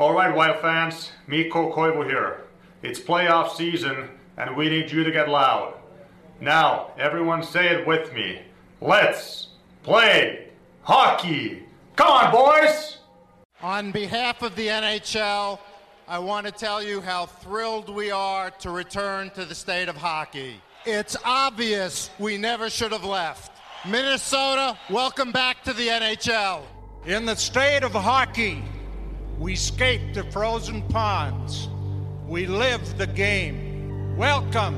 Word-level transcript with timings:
All 0.00 0.14
right, 0.14 0.34
Wild 0.34 0.62
fans, 0.62 1.12
Mikko 1.26 1.74
Koivu 1.74 2.06
here. 2.06 2.44
It's 2.82 2.98
playoff 2.98 3.54
season, 3.54 4.08
and 4.38 4.56
we 4.56 4.70
need 4.70 4.90
you 4.90 5.04
to 5.04 5.10
get 5.10 5.28
loud. 5.28 5.74
Now, 6.40 6.92
everyone 6.96 7.42
say 7.42 7.68
it 7.68 7.86
with 7.86 8.10
me. 8.14 8.40
Let's 8.80 9.48
play 9.82 10.48
hockey! 10.84 11.64
Come 11.96 12.08
on, 12.08 12.32
boys! 12.32 12.96
On 13.60 13.92
behalf 13.92 14.40
of 14.40 14.56
the 14.56 14.68
NHL, 14.68 15.58
I 16.08 16.18
want 16.18 16.46
to 16.46 16.52
tell 16.52 16.82
you 16.82 17.02
how 17.02 17.26
thrilled 17.26 17.94
we 17.94 18.10
are 18.10 18.50
to 18.52 18.70
return 18.70 19.28
to 19.32 19.44
the 19.44 19.54
state 19.54 19.90
of 19.90 19.98
hockey. 19.98 20.62
It's 20.86 21.14
obvious 21.26 22.08
we 22.18 22.38
never 22.38 22.70
should 22.70 22.92
have 22.92 23.04
left. 23.04 23.60
Minnesota, 23.86 24.78
welcome 24.88 25.30
back 25.30 25.62
to 25.64 25.74
the 25.74 25.88
NHL. 25.88 26.62
In 27.04 27.26
the 27.26 27.36
state 27.36 27.82
of 27.82 27.92
hockey, 27.92 28.64
we 29.40 29.56
skate 29.56 30.12
the 30.12 30.22
frozen 30.24 30.82
ponds. 30.82 31.70
We 32.28 32.46
live 32.46 32.98
the 32.98 33.06
game. 33.06 34.14
Welcome 34.18 34.76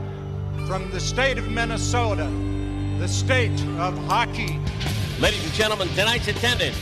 from 0.69 0.89
the 0.93 1.01
state 1.01 1.37
of 1.37 1.51
Minnesota, 1.51 2.31
the 3.01 3.09
state 3.09 3.61
of 3.81 3.99
hockey. 4.07 4.61
Ladies 5.19 5.43
and 5.43 5.53
gentlemen, 5.55 5.89
tonight's 5.89 6.29
attendance 6.29 6.79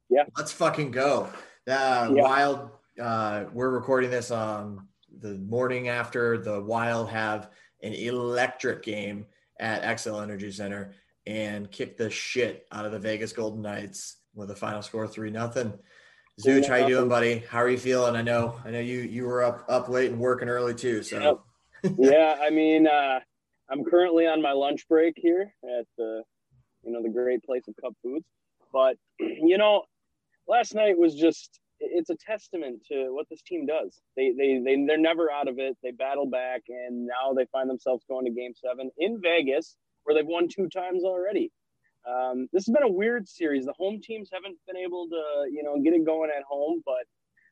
yeah 0.08 0.24
let's 0.36 0.52
fucking 0.52 0.90
go 0.90 1.28
uh, 1.68 2.10
yeah. 2.12 2.22
wild 2.22 2.70
uh, 3.00 3.44
we're 3.52 3.70
recording 3.70 4.10
this 4.10 4.30
on 4.30 4.86
the 5.20 5.34
morning 5.38 5.88
after 5.88 6.38
the 6.38 6.60
wild 6.60 7.08
have 7.08 7.50
an 7.82 7.92
electric 7.92 8.82
game 8.82 9.26
at 9.60 9.82
Xcel 9.82 10.22
energy 10.22 10.50
center 10.50 10.94
and 11.26 11.70
kick 11.70 11.96
the 11.96 12.10
shit 12.10 12.66
out 12.72 12.86
of 12.86 12.92
the 12.92 12.98
vegas 12.98 13.32
golden 13.32 13.62
knights 13.62 14.16
with 14.34 14.50
a 14.50 14.56
final 14.56 14.82
score 14.82 15.06
three 15.06 15.30
nothing 15.30 15.72
Zuch, 16.40 16.68
how 16.68 16.76
you 16.76 16.86
doing, 16.86 17.08
buddy? 17.08 17.42
How 17.48 17.58
are 17.58 17.68
you 17.68 17.78
feeling? 17.78 18.14
I 18.14 18.22
know, 18.22 18.60
I 18.64 18.70
know 18.70 18.78
you 18.78 19.00
you 19.00 19.24
were 19.24 19.42
up 19.42 19.64
up 19.68 19.88
late 19.88 20.12
and 20.12 20.20
working 20.20 20.48
early 20.48 20.72
too. 20.72 21.02
So, 21.02 21.42
yep. 21.82 21.94
yeah, 21.98 22.36
I 22.40 22.50
mean, 22.50 22.86
uh, 22.86 23.18
I'm 23.70 23.84
currently 23.84 24.26
on 24.26 24.42
my 24.42 24.52
lunch 24.52 24.86
break 24.88 25.14
here 25.16 25.52
at 25.62 25.86
the, 25.96 26.22
you 26.82 26.92
know, 26.92 27.02
the 27.02 27.10
great 27.10 27.42
place 27.42 27.68
of 27.68 27.74
Cup 27.80 27.94
Foods. 28.02 28.24
But 28.72 28.96
you 29.18 29.58
know, 29.58 29.84
last 30.46 30.74
night 30.74 30.98
was 30.98 31.14
just 31.14 31.60
it's 31.80 32.10
a 32.10 32.16
testament 32.16 32.82
to 32.88 33.14
what 33.14 33.28
this 33.28 33.42
team 33.42 33.66
does. 33.66 34.00
They 34.16 34.32
they 34.36 34.60
they 34.64 34.84
they're 34.86 34.98
never 34.98 35.30
out 35.30 35.48
of 35.48 35.58
it. 35.58 35.76
They 35.82 35.92
battle 35.92 36.26
back, 36.26 36.62
and 36.68 37.06
now 37.06 37.32
they 37.36 37.46
find 37.52 37.68
themselves 37.68 38.04
going 38.08 38.24
to 38.26 38.32
Game 38.32 38.52
Seven 38.54 38.90
in 38.98 39.20
Vegas, 39.22 39.76
where 40.04 40.14
they've 40.14 40.26
won 40.26 40.48
two 40.48 40.68
times 40.68 41.04
already. 41.04 41.52
Um, 42.08 42.48
this 42.52 42.66
has 42.66 42.72
been 42.72 42.84
a 42.84 42.92
weird 42.92 43.28
series. 43.28 43.66
The 43.66 43.74
home 43.76 44.00
teams 44.02 44.30
haven't 44.32 44.56
been 44.66 44.76
able 44.76 45.08
to, 45.08 45.50
you 45.52 45.62
know, 45.62 45.78
get 45.82 45.92
it 45.92 46.06
going 46.06 46.30
at 46.34 46.42
home, 46.44 46.82
but 46.86 47.04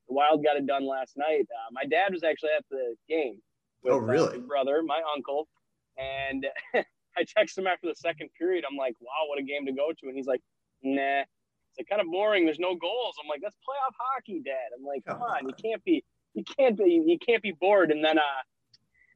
the 0.08 0.14
Wild 0.14 0.42
got 0.42 0.56
it 0.56 0.66
done 0.66 0.86
last 0.86 1.16
night. 1.16 1.46
Uh, 1.50 1.70
my 1.72 1.84
dad 1.84 2.12
was 2.12 2.22
actually 2.22 2.50
at 2.56 2.64
the 2.70 2.94
game. 3.08 3.40
With, 3.82 3.92
oh, 3.92 3.98
really? 3.98 4.38
Uh, 4.38 4.40
brother, 4.40 4.82
my 4.82 5.02
uncle, 5.14 5.48
and 5.98 6.46
I 7.16 7.24
text 7.36 7.56
him 7.56 7.66
after 7.66 7.88
the 7.88 7.94
second 7.94 8.30
period. 8.38 8.64
I'm 8.68 8.76
like, 8.76 8.94
wow, 9.00 9.28
what 9.28 9.38
a 9.38 9.42
game 9.42 9.66
to 9.66 9.72
go 9.72 9.88
to. 9.88 10.06
And 10.06 10.16
he's 10.16 10.26
like, 10.26 10.42
nah, 10.82 11.20
it's 11.20 11.78
like 11.78 11.88
kind 11.88 12.00
of 12.00 12.08
boring. 12.10 12.44
There's 12.44 12.58
no 12.58 12.74
goals. 12.74 13.16
I'm 13.22 13.28
like, 13.28 13.40
that's 13.42 13.56
playoff 13.56 13.94
hockey, 13.98 14.42
Dad. 14.44 14.76
I'm 14.76 14.84
like, 14.84 15.04
come 15.04 15.22
on, 15.22 15.46
you 15.46 15.54
can't 15.54 15.82
be, 15.84 16.04
you 16.34 16.44
can't 16.58 16.76
be, 16.76 17.02
you 17.06 17.18
can't 17.18 17.42
be 17.42 17.52
bored. 17.52 17.90
And 17.90 18.04
then 18.04 18.18
uh, 18.18 18.42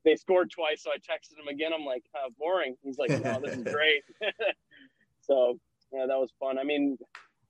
they 0.05 0.17
scored 0.17 0.51
twice, 0.51 0.83
so 0.83 0.91
I 0.91 0.97
texted 0.97 1.39
him 1.39 1.49
again. 1.49 1.73
I'm 1.75 1.85
like, 1.85 2.05
uh, 2.15 2.31
boring. 2.39 2.77
He's 2.83 2.99
like, 2.99 3.11
no, 3.11 3.41
this 3.45 3.57
is 3.57 3.65
great. 3.65 4.03
so 5.21 5.59
yeah, 5.93 6.07
that 6.07 6.19
was 6.19 6.33
fun. 6.39 6.59
I 6.59 6.65
mean, 6.65 6.97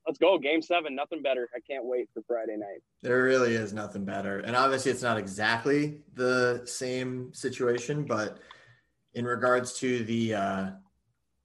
let's 0.06 0.19
go 0.19 0.38
game 0.38 0.62
seven. 0.62 0.94
Nothing 0.94 1.22
better. 1.22 1.48
I 1.54 1.60
can't 1.60 1.84
wait 1.84 2.08
for 2.12 2.22
Friday 2.26 2.56
night. 2.56 2.82
There 3.02 3.22
really 3.22 3.54
is 3.54 3.72
nothing 3.72 4.04
better, 4.04 4.40
and 4.40 4.56
obviously 4.56 4.90
it's 4.90 5.02
not 5.02 5.19
exactly 5.19 5.98
the 6.14 6.62
same 6.64 7.32
situation, 7.32 8.04
but 8.04 8.38
in 9.15 9.25
regards 9.25 9.72
to 9.81 10.04
the 10.04 10.34
uh, 10.34 10.66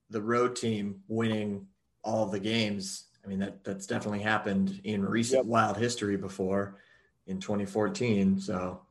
the 0.09 0.21
road 0.21 0.55
team 0.55 1.01
winning 1.07 1.67
all 2.03 2.25
the 2.27 2.39
games, 2.39 3.05
I 3.23 3.27
mean 3.27 3.39
that 3.39 3.63
that's 3.63 3.87
definitely 3.87 4.21
happened 4.21 4.79
in 4.83 5.03
recent 5.03 5.39
yep. 5.39 5.45
wild 5.45 5.77
history 5.77 6.17
before 6.17 6.77
in 7.27 7.39
2014. 7.39 8.39
So 8.39 8.81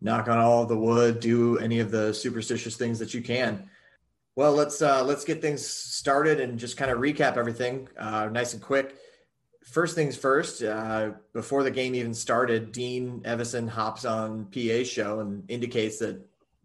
knock 0.00 0.28
on 0.28 0.38
all 0.38 0.66
the 0.66 0.76
wood, 0.76 1.20
do 1.20 1.58
any 1.58 1.78
of 1.78 1.90
the 1.90 2.12
superstitious 2.12 2.76
things 2.76 2.98
that 2.98 3.14
you 3.14 3.22
can. 3.22 3.68
Well, 4.34 4.52
let's 4.52 4.80
uh, 4.82 5.04
let's 5.04 5.24
get 5.24 5.40
things 5.40 5.66
started 5.66 6.40
and 6.40 6.58
just 6.58 6.76
kind 6.76 6.90
of 6.90 6.98
recap 6.98 7.36
everything 7.36 7.88
uh, 7.98 8.28
nice 8.30 8.52
and 8.54 8.62
quick. 8.62 8.96
First 9.64 9.94
things 9.94 10.16
first, 10.16 10.62
uh, 10.62 11.12
before 11.32 11.62
the 11.62 11.70
game 11.70 11.94
even 11.94 12.14
started, 12.14 12.72
Dean 12.72 13.20
Evason 13.20 13.68
hops 13.68 14.04
on 14.04 14.46
PA 14.46 14.82
show 14.82 15.20
and 15.20 15.48
indicates 15.48 15.98
that 15.98 16.20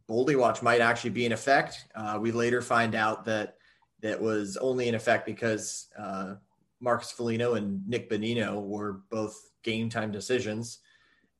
Boldy 0.10 0.38
Watch 0.38 0.62
might 0.62 0.82
actually 0.82 1.10
be 1.10 1.26
in 1.26 1.32
effect. 1.32 1.86
Uh, 1.94 2.18
we 2.22 2.32
later 2.32 2.62
find 2.62 2.96
out 2.96 3.26
that 3.26 3.58
that 4.02 4.22
was 4.22 4.58
only 4.58 4.88
in 4.88 4.96
effect 4.96 5.26
because 5.26 5.88
uh, 5.98 6.36
Marcus 6.80 7.12
Foligno 7.12 7.56
and 7.56 7.88
Nick 7.88 8.10
Bonino 8.10 8.62
were 8.64 9.02
both 9.10 9.36
game 9.64 9.90
time 9.90 10.12
decisions, 10.12 10.80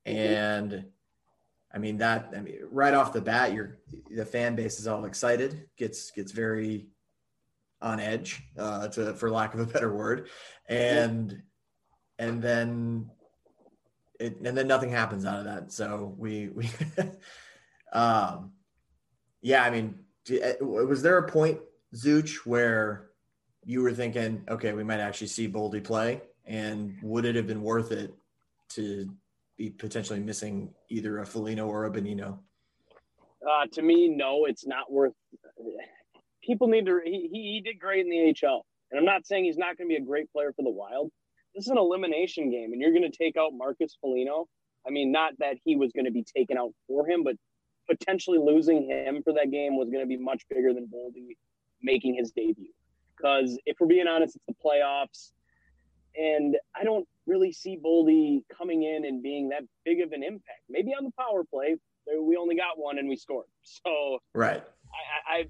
and 0.04 0.84
I 1.72 1.78
mean 1.78 1.98
that. 1.98 2.32
I 2.36 2.40
mean, 2.40 2.58
right 2.70 2.94
off 2.94 3.12
the 3.12 3.20
bat, 3.20 3.52
your 3.52 3.78
the 4.10 4.24
fan 4.24 4.54
base 4.54 4.78
is 4.78 4.86
all 4.86 5.04
excited, 5.04 5.68
gets 5.76 6.10
gets 6.10 6.32
very 6.32 6.88
on 7.80 8.00
edge, 8.00 8.42
uh, 8.58 8.88
to 8.88 9.14
for 9.14 9.30
lack 9.30 9.54
of 9.54 9.60
a 9.60 9.66
better 9.66 9.94
word, 9.94 10.28
and 10.68 11.40
and 12.18 12.42
then 12.42 13.10
it 14.20 14.36
and 14.44 14.56
then 14.56 14.66
nothing 14.66 14.90
happens 14.90 15.24
out 15.24 15.38
of 15.38 15.44
that. 15.44 15.72
So 15.72 16.14
we 16.18 16.48
we. 16.48 16.70
um, 17.92 18.52
yeah, 19.40 19.62
I 19.64 19.70
mean, 19.70 19.98
uh, 20.30 20.64
was 20.64 21.02
there 21.02 21.18
a 21.18 21.28
point, 21.28 21.58
Zuch, 21.94 22.36
where 22.44 23.10
you 23.64 23.82
were 23.82 23.92
thinking, 23.92 24.44
okay, 24.48 24.72
we 24.72 24.84
might 24.84 25.00
actually 25.00 25.28
see 25.28 25.48
Boldy 25.48 25.82
play, 25.82 26.22
and 26.46 26.96
would 27.02 27.24
it 27.24 27.36
have 27.36 27.46
been 27.46 27.62
worth 27.62 27.92
it 27.92 28.14
to 28.70 29.08
be 29.56 29.70
potentially 29.70 30.20
missing 30.20 30.72
either 30.88 31.18
a 31.18 31.26
Foligno 31.26 31.66
or 31.66 31.86
a 31.86 31.90
Bonino? 31.90 32.38
Uh, 33.46 33.66
to 33.72 33.82
me, 33.82 34.08
no, 34.08 34.46
it's 34.46 34.66
not 34.66 34.90
worth. 34.90 35.12
People 36.42 36.68
need 36.68 36.86
to. 36.86 37.00
He, 37.04 37.28
he 37.32 37.62
did 37.64 37.78
great 37.78 38.06
in 38.06 38.10
the 38.10 38.34
AHL, 38.46 38.64
and 38.90 38.98
I'm 38.98 39.04
not 39.04 39.26
saying 39.26 39.44
he's 39.44 39.58
not 39.58 39.76
going 39.76 39.88
to 39.88 39.94
be 39.94 40.02
a 40.02 40.06
great 40.06 40.30
player 40.32 40.52
for 40.54 40.62
the 40.62 40.70
Wild. 40.70 41.10
This 41.54 41.64
is 41.64 41.70
an 41.70 41.78
elimination 41.78 42.50
game, 42.50 42.72
and 42.72 42.80
you're 42.80 42.92
going 42.92 43.10
to 43.10 43.16
take 43.16 43.36
out 43.36 43.52
Marcus 43.54 43.96
Foligno. 44.00 44.46
I 44.86 44.90
mean, 44.90 45.12
not 45.12 45.32
that 45.38 45.56
he 45.64 45.76
was 45.76 45.92
going 45.92 46.04
to 46.04 46.10
be 46.10 46.24
taken 46.36 46.56
out 46.56 46.70
for 46.86 47.08
him, 47.08 47.22
but 47.24 47.36
potentially 47.88 48.38
losing 48.38 48.88
him 48.90 49.22
for 49.22 49.32
that 49.34 49.50
game 49.50 49.76
was 49.76 49.88
going 49.90 50.02
to 50.02 50.08
be 50.08 50.16
much 50.16 50.42
bigger 50.50 50.72
than 50.74 50.86
Boldy 50.86 51.36
making 51.82 52.14
his 52.14 52.30
debut. 52.32 52.72
Because 53.16 53.58
if 53.66 53.76
we're 53.80 53.86
being 53.86 54.06
honest, 54.06 54.36
it's 54.36 54.44
the 54.46 54.54
playoffs. 54.64 55.32
and 56.16 56.56
I 56.74 56.84
don't 56.84 57.06
really 57.26 57.52
see 57.52 57.78
Boldy 57.78 58.42
coming 58.56 58.82
in 58.82 59.04
and 59.04 59.22
being 59.22 59.50
that 59.50 59.62
big 59.84 60.00
of 60.00 60.12
an 60.12 60.22
impact. 60.22 60.62
Maybe 60.68 60.90
on 60.92 61.04
the 61.04 61.12
power 61.18 61.44
play, 61.44 61.76
we 62.22 62.36
only 62.36 62.56
got 62.56 62.78
one 62.78 62.98
and 62.98 63.08
we 63.08 63.16
scored. 63.16 63.46
So 63.62 64.18
right, 64.34 64.62
I 65.28 65.46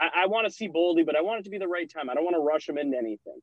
I, 0.00 0.22
I 0.22 0.26
want 0.26 0.46
to 0.46 0.52
see 0.52 0.68
Boldy, 0.68 1.04
but 1.04 1.16
I 1.16 1.20
want 1.20 1.40
it 1.40 1.42
to 1.44 1.50
be 1.50 1.58
the 1.58 1.68
right 1.68 1.90
time. 1.92 2.08
I 2.08 2.14
don't 2.14 2.24
want 2.24 2.36
to 2.36 2.40
rush 2.40 2.68
him 2.68 2.78
into 2.78 2.96
anything. 2.96 3.38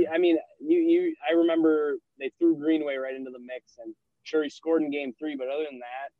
He, 0.00 0.08
I 0.08 0.18
mean, 0.18 0.38
you 0.60 0.78
you 0.78 1.14
I 1.28 1.34
remember 1.34 1.96
they 2.18 2.30
threw 2.38 2.56
Greenway 2.56 2.96
right 2.96 3.14
into 3.14 3.30
the 3.30 3.38
mix, 3.38 3.76
and 3.84 3.94
sure 4.22 4.42
he 4.42 4.48
scored 4.48 4.82
in 4.82 4.90
Game 4.90 5.12
Three, 5.18 5.36
but 5.36 5.48
other 5.48 5.64
than 5.70 5.78
that, 5.80 6.10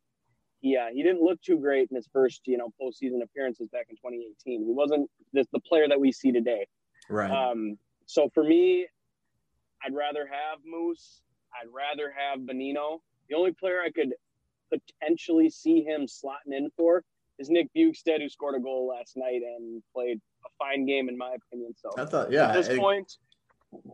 he 0.63 0.77
uh, 0.77 0.87
he 0.93 1.03
didn't 1.03 1.21
look 1.21 1.43
too 1.43 1.59
great 1.59 1.89
in 1.91 1.97
his 1.97 2.09
first 2.13 2.41
you 2.47 2.57
know 2.57 2.73
postseason 2.81 3.23
appearances 3.23 3.69
back 3.71 3.87
in 3.91 3.97
2018. 3.97 4.65
He 4.65 4.73
wasn't 4.73 5.11
this, 5.33 5.47
the 5.53 5.61
player 5.61 5.89
that 5.89 6.01
we 6.01 6.13
see 6.13 6.33
today. 6.33 6.67
Right. 7.11 7.31
Um, 7.31 7.77
so 8.07 8.31
for 8.33 8.45
me, 8.45 8.87
I'd 9.85 9.95
rather 9.95 10.27
have 10.27 10.61
Moose. 10.65 11.21
I'd 11.53 11.69
rather 11.71 12.15
have 12.17 12.41
Bonino. 12.41 13.01
The 13.29 13.37
only 13.37 13.53
player 13.53 13.83
I 13.85 13.91
could 13.91 14.15
potentially 14.71 15.51
see 15.51 15.83
him 15.83 16.07
slotting 16.07 16.57
in 16.57 16.71
for 16.77 17.05
is 17.39 17.51
Nick 17.51 17.69
Bjugstad, 17.77 18.21
who 18.21 18.29
scored 18.29 18.55
a 18.55 18.61
goal 18.61 18.89
last 18.97 19.17
night 19.17 19.43
and 19.43 19.83
played 19.93 20.21
a 20.47 20.49
fine 20.59 20.87
game 20.87 21.09
in 21.09 21.19
my 21.19 21.35
opinion. 21.35 21.75
So 21.77 21.91
I 21.99 22.05
thought, 22.05 22.31
yeah, 22.31 22.49
at 22.49 22.55
this 22.55 22.79
point, 22.79 23.13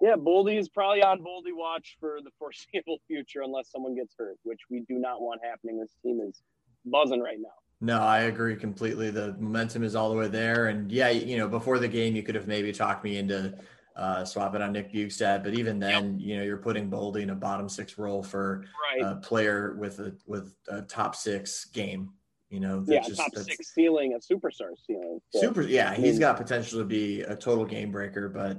yeah, 0.02 0.16
Boldy 0.16 0.58
is 0.58 0.68
probably 0.68 1.02
on 1.02 1.20
Boldy 1.20 1.52
watch 1.52 1.96
for 1.98 2.18
the 2.22 2.30
foreseeable 2.38 2.98
future, 3.06 3.40
unless 3.42 3.70
someone 3.70 3.94
gets 3.94 4.14
hurt, 4.18 4.36
which 4.42 4.60
we 4.70 4.80
do 4.80 4.98
not 4.98 5.20
want 5.20 5.40
happening. 5.42 5.80
This 5.80 5.94
team 6.02 6.20
is 6.20 6.42
buzzing 6.90 7.20
right 7.20 7.38
now. 7.40 7.48
No, 7.80 8.00
I 8.00 8.20
agree 8.22 8.56
completely. 8.56 9.10
The 9.10 9.36
momentum 9.38 9.84
is 9.84 9.94
all 9.94 10.10
the 10.10 10.16
way 10.16 10.28
there, 10.28 10.66
and 10.66 10.90
yeah, 10.90 11.10
you 11.10 11.36
know, 11.36 11.46
before 11.46 11.78
the 11.78 11.88
game, 11.88 12.16
you 12.16 12.22
could 12.22 12.34
have 12.34 12.48
maybe 12.48 12.72
talked 12.72 13.04
me 13.04 13.18
into 13.18 13.56
uh, 13.94 14.24
swapping 14.24 14.62
on 14.62 14.72
Nick 14.72 14.92
Bjugstad, 14.92 15.44
but 15.44 15.54
even 15.54 15.78
then, 15.78 16.18
yep. 16.18 16.28
you 16.28 16.36
know, 16.36 16.42
you're 16.42 16.56
putting 16.56 16.90
Boldy 16.90 17.22
in 17.22 17.30
a 17.30 17.34
bottom 17.34 17.68
six 17.68 17.98
role 17.98 18.22
for 18.22 18.64
right. 18.94 19.12
a 19.12 19.16
player 19.16 19.76
with 19.78 20.00
a 20.00 20.14
with 20.26 20.54
a 20.68 20.82
top 20.82 21.14
six 21.14 21.66
game. 21.66 22.10
You 22.50 22.60
know, 22.60 22.82
yeah, 22.86 23.02
just, 23.02 23.20
top 23.20 23.34
six 23.34 23.74
ceiling, 23.74 24.14
a 24.14 24.18
superstar 24.18 24.70
ceiling. 24.86 25.20
So, 25.30 25.40
super, 25.40 25.62
yeah, 25.62 25.94
he's 25.94 26.18
got 26.18 26.36
potential 26.36 26.78
to 26.78 26.84
be 26.84 27.20
a 27.22 27.36
total 27.36 27.64
game 27.64 27.92
breaker, 27.92 28.28
but 28.28 28.58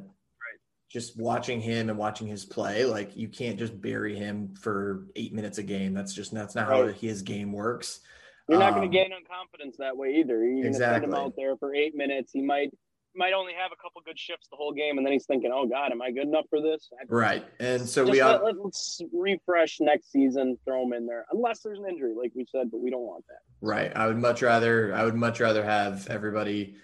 just 0.89 1.17
watching 1.17 1.61
him 1.61 1.89
and 1.89 1.97
watching 1.97 2.27
his 2.27 2.45
play, 2.45 2.83
like 2.83 3.15
you 3.15 3.27
can't 3.27 3.57
just 3.57 3.79
bury 3.79 4.15
him 4.15 4.53
for 4.59 5.05
eight 5.15 5.33
minutes 5.33 5.57
a 5.57 5.63
game. 5.63 5.93
That's 5.93 6.13
just 6.13 6.33
that's 6.33 6.55
not 6.55 6.67
right. 6.67 6.85
how 6.85 6.91
his 6.91 7.21
game 7.21 7.51
works. 7.51 8.01
You're 8.49 8.59
not 8.59 8.73
um, 8.73 8.79
going 8.79 8.91
to 8.91 8.97
gain 8.97 9.13
on 9.13 9.21
confidence 9.29 9.77
that 9.77 9.95
way 9.95 10.15
either. 10.15 10.43
You're 10.43 10.63
going 10.63 10.73
to 10.73 10.79
send 10.79 11.03
him 11.03 11.13
out 11.13 11.33
there 11.37 11.55
for 11.57 11.73
eight 11.75 11.95
minutes. 11.95 12.31
He 12.33 12.41
might 12.41 12.71
might 13.15 13.33
only 13.33 13.53
have 13.53 13.71
a 13.71 13.75
couple 13.75 14.01
good 14.05 14.17
shifts 14.17 14.47
the 14.49 14.55
whole 14.55 14.71
game, 14.71 14.97
and 14.97 15.05
then 15.05 15.13
he's 15.13 15.25
thinking, 15.25 15.51
"Oh 15.53 15.67
God, 15.67 15.91
am 15.91 16.01
I 16.01 16.11
good 16.11 16.23
enough 16.23 16.45
for 16.49 16.61
this?" 16.61 16.89
right. 17.07 17.45
And 17.59 17.87
so 17.87 18.03
we 18.03 18.23
let, 18.23 18.41
us 18.41 19.01
refresh 19.13 19.79
next 19.79 20.11
season, 20.11 20.57
throw 20.65 20.83
him 20.83 20.93
in 20.93 21.05
there, 21.05 21.25
unless 21.31 21.59
there's 21.59 21.79
an 21.79 21.85
injury, 21.87 22.13
like 22.15 22.31
we 22.35 22.45
said, 22.51 22.71
but 22.71 22.81
we 22.81 22.89
don't 22.89 23.05
want 23.05 23.25
that. 23.27 23.39
Right. 23.61 23.91
I 23.95 24.07
would 24.07 24.17
much 24.17 24.41
rather 24.41 24.93
I 24.93 25.03
would 25.03 25.15
much 25.15 25.39
rather 25.39 25.63
have 25.63 26.07
everybody 26.07 26.75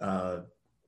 uh, 0.00 0.40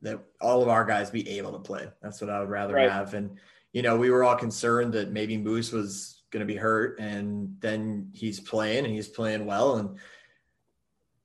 that 0.03 0.21
all 0.41 0.63
of 0.63 0.69
our 0.69 0.85
guys 0.85 1.11
be 1.11 1.29
able 1.39 1.53
to 1.53 1.59
play. 1.59 1.89
That's 2.03 2.21
what 2.21 2.31
I 2.31 2.41
would 2.41 2.51
rather 2.51 2.75
right. 2.75 2.91
have. 2.91 3.15
And 3.15 3.39
you 3.73 3.83
know, 3.83 3.97
we 3.97 4.11
were 4.11 4.25
all 4.25 4.37
concerned 4.37 4.95
that 4.95 5.11
maybe 5.11 5.37
Moose 5.37 5.73
was 5.73 6.23
going 6.31 6.41
to 6.41 6.53
be 6.53 6.57
hurt, 6.57 6.99
and 6.99 7.57
then 7.61 8.11
he's 8.15 8.41
playing 8.41 8.85
and 8.85 8.95
he's 8.95 9.09
playing 9.09 9.47
well, 9.47 9.77
and 9.77 9.99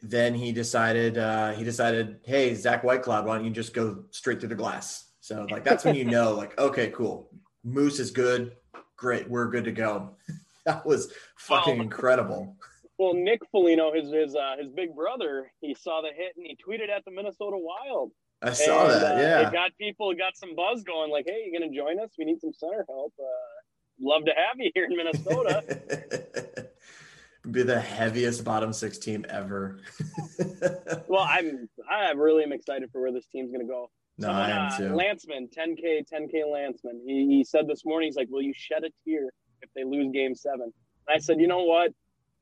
then 0.04 0.36
he 0.36 0.52
decided 0.52 1.18
uh, 1.18 1.54
he 1.54 1.64
decided, 1.64 2.20
hey, 2.24 2.54
Zach 2.54 2.84
Whitecloud, 2.84 3.26
why 3.26 3.38
don't 3.38 3.46
you 3.46 3.52
just 3.52 3.74
go 3.74 4.04
straight 4.12 4.40
through 4.40 4.50
the 4.50 4.56
glass? 4.56 5.12
So 5.22 5.48
like 5.50 5.64
that's 5.64 5.86
when 5.86 5.96
you 5.96 6.06
know, 6.06 6.34
like, 6.38 6.60
okay, 6.60 6.90
cool, 6.90 7.32
Moose 7.64 8.00
is 8.00 8.12
good, 8.12 8.58
great, 8.98 9.30
we're 9.30 9.50
good 9.50 9.64
to 9.64 9.72
go. 9.72 10.12
that 10.66 10.86
was 10.86 11.12
fucking 11.38 11.78
well, 11.78 11.84
incredible. 11.84 12.58
Well, 13.00 13.14
Nick 13.14 13.42
Foligno, 13.52 13.94
his 13.94 14.12
his 14.12 14.36
uh, 14.36 14.56
his 14.60 14.70
big 14.70 14.96
brother, 14.96 15.52
he 15.62 15.74
saw 15.74 16.02
the 16.02 16.10
hit 16.10 16.34
and 16.36 16.46
he 16.46 16.56
tweeted 16.56 16.90
at 16.90 17.06
the 17.06 17.12
Minnesota 17.12 17.58
Wild 17.58 18.12
I 18.44 18.52
saw 18.52 18.84
and, 18.84 19.02
that. 19.02 19.16
Uh, 19.16 19.22
yeah, 19.22 19.48
it 19.48 19.54
got 19.54 19.72
people, 19.78 20.12
it 20.12 20.18
got 20.18 20.36
some 20.36 20.56
buzz 20.56 20.84
going. 20.84 21.12
Like, 21.12 21.26
hey, 21.26 21.46
you 21.50 21.58
gonna 21.58 21.72
join 21.72 22.00
us? 22.00 22.12
We 22.18 22.26
need 22.26 22.42
some 22.42 22.52
center 22.52 22.86
help. 22.88 23.14
Uh, 23.18 23.24
love 24.02 24.26
to 24.26 24.32
have 24.32 24.58
you 24.58 24.70
here 24.76 24.86
in 24.86 24.98
Minnesota. 24.98 25.64
Be 27.51 27.63
the 27.63 27.80
heaviest 27.80 28.44
bottom 28.44 28.72
six 28.72 28.98
team 28.98 29.25
ever. 29.30 29.80
well, 31.07 31.28
I'm 31.28 31.68
I 31.90 32.12
really 32.12 32.44
am 32.44 32.54
excited 32.54 32.90
for 32.92 33.01
where 33.01 33.12
this 33.12 33.28
team's 33.28 33.51
gonna 33.51 33.66
go. 33.66 33.90
No, 34.18 34.28
Someone, 34.28 34.44
I 34.44 34.51
am 34.51 34.72
uh, 34.72 34.78
too. 34.78 34.95
Landsman, 34.95 35.50
10K, 35.57 36.06
10K 36.07 36.51
Landsman. 36.51 37.01
He, 37.06 37.28
he 37.28 37.44
said 37.44 37.68
this 37.68 37.84
morning, 37.84 38.07
he's 38.07 38.16
like, 38.16 38.30
Will 38.30 38.44
you 38.44 38.54
shed 38.56 38.84
a 38.84 38.90
tear 39.04 39.30
if 39.62 39.69
they 39.75 39.84
lose 39.84 40.12
game 40.13 40.36
seven? 40.36 40.72
And 41.07 41.16
I 41.16 41.18
said, 41.18 41.40
You 41.40 41.48
know 41.48 41.63
what? 41.63 41.92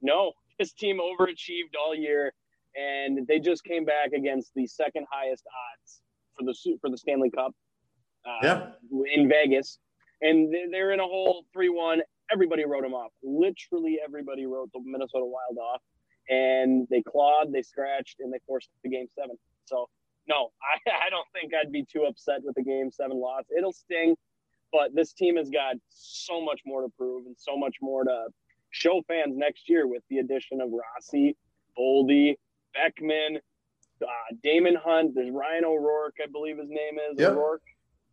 No, 0.01 0.33
this 0.59 0.73
team 0.73 0.99
overachieved 0.99 1.75
all 1.79 1.95
year 1.95 2.33
and 2.75 3.27
they 3.27 3.39
just 3.39 3.63
came 3.63 3.85
back 3.85 4.11
against 4.13 4.51
the 4.55 4.67
second 4.67 5.05
highest 5.11 5.43
odds 5.47 6.01
for 6.37 6.45
the 6.45 6.77
for 6.79 6.89
the 6.89 6.97
Stanley 6.97 7.29
Cup 7.29 7.53
uh, 8.25 8.39
yeah. 8.43 8.67
in 9.13 9.27
Vegas, 9.27 9.79
and 10.21 10.53
they're 10.71 10.91
in 10.91 10.99
a 10.99 11.05
whole 11.05 11.45
three-one. 11.53 12.01
Everybody 12.31 12.65
wrote 12.65 12.83
them 12.83 12.93
off. 12.93 13.11
Literally, 13.23 13.99
everybody 14.03 14.45
wrote 14.45 14.71
the 14.73 14.81
Minnesota 14.83 15.25
Wild 15.25 15.57
off, 15.57 15.81
and 16.29 16.87
they 16.89 17.01
clawed, 17.01 17.51
they 17.51 17.61
scratched, 17.61 18.19
and 18.19 18.31
they 18.31 18.39
forced 18.47 18.69
the 18.83 18.89
game 18.89 19.07
seven. 19.15 19.37
So, 19.65 19.89
no, 20.27 20.51
I, 20.87 21.07
I 21.07 21.09
don't 21.09 21.27
think 21.33 21.53
I'd 21.53 21.71
be 21.71 21.83
too 21.83 22.03
upset 22.03 22.39
with 22.43 22.55
the 22.55 22.63
game 22.63 22.91
seven 22.91 23.19
loss. 23.19 23.43
It'll 23.55 23.73
sting, 23.73 24.15
but 24.71 24.95
this 24.95 25.13
team 25.13 25.37
has 25.37 25.49
got 25.49 25.75
so 25.89 26.41
much 26.41 26.61
more 26.65 26.81
to 26.81 26.89
prove 26.97 27.25
and 27.25 27.35
so 27.37 27.57
much 27.57 27.75
more 27.81 28.03
to 28.03 28.27
show 28.71 29.01
fans 29.07 29.35
next 29.35 29.69
year 29.69 29.87
with 29.87 30.03
the 30.09 30.19
addition 30.19 30.61
of 30.61 30.69
Rossi, 30.71 31.35
Boldy, 31.77 32.35
Beckman, 32.73 33.39
uh, 34.01 34.35
Daemon 34.41 34.75
Hunt. 34.75 35.13
There's 35.13 35.29
Ryan 35.29 35.65
O'Rourke, 35.65 36.15
I 36.23 36.27
believe 36.31 36.57
his 36.57 36.69
name 36.69 36.97
is 37.11 37.19
yep. 37.19 37.31
O'Rourke. 37.31 37.63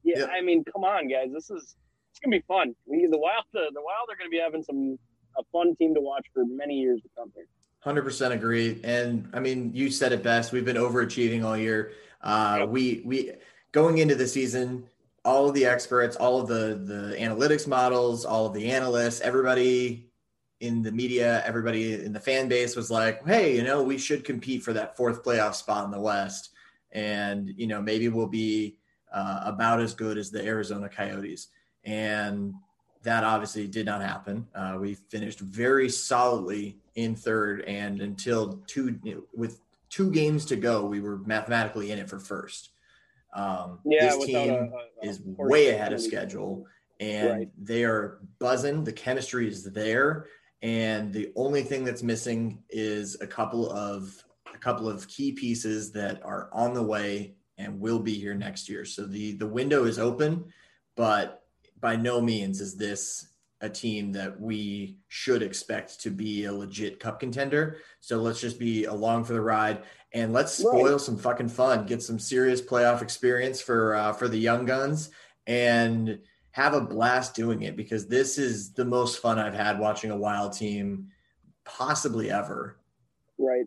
Yeah, 0.03 0.21
yep. 0.21 0.31
I 0.33 0.41
mean, 0.43 0.65
come 0.65 0.85
on, 0.85 1.09
guys, 1.09 1.29
this 1.33 1.51
is 1.51 1.77
it's 2.19 2.25
gonna 2.25 2.37
be 2.37 2.45
fun. 2.47 2.75
We 2.87 3.07
the 3.07 3.19
Wild 3.19 3.45
the, 3.53 3.71
the 3.73 3.81
Wild 3.81 4.09
are 4.11 4.17
gonna 4.17 4.31
be 4.31 4.39
having 4.39 4.63
some 4.63 4.99
a 5.37 5.43
fun 5.53 5.77
team 5.77 5.95
to 5.95 6.01
watch 6.01 6.27
for 6.35 6.45
many 6.45 6.75
years 6.75 7.01
to 7.03 7.09
come 7.17 7.31
here. 7.35 7.47
Hundred 7.81 8.03
percent 8.03 8.35
agree, 8.35 8.81
and 8.83 9.29
I 9.33 9.41
mean, 9.41 9.71
you 9.73 9.91
said 9.91 10.13
it 10.13 10.23
best. 10.23 10.53
We've 10.53 10.65
been 10.65 10.77
overachieving 10.77 11.45
all 11.45 11.57
year. 11.57 11.93
Uh. 12.21 12.67
We 12.69 13.03
we 13.05 13.33
going 13.71 13.99
into 13.99 14.17
the 14.17 14.27
season, 14.27 14.89
all 15.25 15.49
of 15.49 15.55
the 15.55 15.65
experts, 15.65 16.17
all 16.17 16.41
of 16.41 16.49
the 16.49 16.83
the 16.85 17.17
analytics 17.19 17.69
models, 17.69 18.25
all 18.25 18.47
of 18.47 18.55
the 18.55 18.71
analysts, 18.71 19.21
everybody 19.21 20.11
in 20.61 20.83
the 20.83 20.91
media, 20.91 21.41
everybody 21.47 21.95
in 22.05 22.13
the 22.13 22.19
fan 22.19 22.49
base 22.49 22.75
was 22.75 22.91
like, 22.91 23.25
hey, 23.25 23.55
you 23.55 23.63
know, 23.63 23.81
we 23.81 23.97
should 23.97 24.25
compete 24.25 24.61
for 24.65 24.73
that 24.73 24.97
fourth 24.97 25.23
playoff 25.23 25.55
spot 25.55 25.85
in 25.85 25.93
the 25.93 26.01
West. 26.01 26.51
And, 26.91 27.53
you 27.57 27.69
know, 27.69 27.81
maybe 27.81 28.09
we'll 28.09 28.27
be 28.27 28.77
uh, 29.15 29.43
about 29.45 29.79
as 29.81 29.95
good 29.95 30.19
as 30.19 30.33
the 30.33 30.45
Arizona 30.45 30.89
Coyotes. 30.89 31.47
And 31.89 32.55
that 33.03 33.25
obviously 33.25 33.67
did 33.67 33.87
not 33.87 34.03
happen. 34.03 34.47
Uh, 34.55 34.77
we 34.81 34.95
finished 34.95 35.41
very 35.41 35.89
solidly 35.89 36.79
in 36.95 37.15
third. 37.15 37.63
And 37.63 38.01
until 38.01 38.63
two, 38.67 38.99
with 39.35 39.61
two 39.89 40.11
games 40.11 40.45
to 40.47 40.57
go, 40.57 40.85
we 40.85 41.01
were 41.01 41.19
mathematically 41.19 41.91
in 41.91 41.99
it 41.99 42.11
for 42.11 42.19
first. 42.19 42.71
Um, 43.35 43.79
yeah, 43.85 44.07
this 44.07 44.27
team 44.27 44.51
a, 44.51 45.07
a, 45.07 45.09
is 45.09 45.21
way 45.23 45.69
ahead 45.69 45.93
of 45.93 46.01
schedule 46.01 46.67
and 46.99 47.31
right. 47.31 47.49
they 47.59 47.85
are 47.85 48.21
buzzing. 48.39 48.85
The 48.85 48.93
chemistry 48.93 49.49
is 49.49 49.65
there 49.65 50.27
and 50.63 51.13
the 51.13 51.33
only 51.37 51.63
thing 51.63 51.85
that's 51.85 52.03
missing 52.03 52.63
is 52.69 53.21
a 53.21 53.27
couple 53.27 53.71
of 53.71 54.25
a 54.53 54.59
couple 54.59 54.89
of 54.89 55.07
key 55.07 55.33
pieces 55.33 55.93
that 55.93 56.25
are 56.25 56.49
on 56.53 56.75
the 56.75 56.83
way 56.83 57.35
and 57.59 57.79
will 57.81 58.01
be 58.01 58.15
here 58.15 58.35
next 58.35 58.69
year. 58.69 58.85
So 58.85 59.07
the 59.07 59.33
the 59.33 59.47
window 59.47 59.85
is 59.85 59.99
open, 59.99 60.45
but 60.97 61.45
by 61.81 61.97
no 61.97 62.21
means 62.21 62.61
is 62.61 62.77
this 62.77 63.29
a 63.61 63.69
team 63.69 64.13
that 64.13 64.41
we 64.41 64.97
should 65.09 65.43
expect 65.43 66.01
to 66.01 66.11
be 66.11 66.45
a 66.45 66.53
legit 66.53 67.01
cup 67.01 67.19
contender. 67.21 67.79
So 68.01 68.19
let's 68.19 68.41
just 68.41 68.59
be 68.59 68.85
along 68.85 69.25
for 69.25 69.33
the 69.33 69.41
ride 69.41 69.83
and 70.13 70.33
let's 70.33 70.53
spoil 70.53 70.93
right. 70.93 71.01
some 71.01 71.17
fucking 71.17 71.49
fun, 71.49 71.85
get 71.85 72.03
some 72.03 72.19
serious 72.19 72.63
playoff 72.63 73.03
experience 73.03 73.61
for 73.61 73.95
uh, 73.97 74.13
for 74.13 74.29
the 74.29 74.39
young 74.39 74.65
guns 74.65 75.11
and 75.47 76.21
have 76.53 76.75
a 76.75 76.81
blast 76.81 77.35
doing 77.35 77.63
it 77.63 77.77
because 77.77 78.07
this 78.07 78.39
is 78.39 78.73
the 78.73 78.85
most 78.85 79.21
fun 79.21 79.39
I've 79.39 79.55
had 79.55 79.79
watching 79.79 80.11
a 80.11 80.17
wild 80.17 80.53
team 80.53 81.09
possibly 81.65 82.31
ever. 82.31 82.79
Right. 83.39 83.67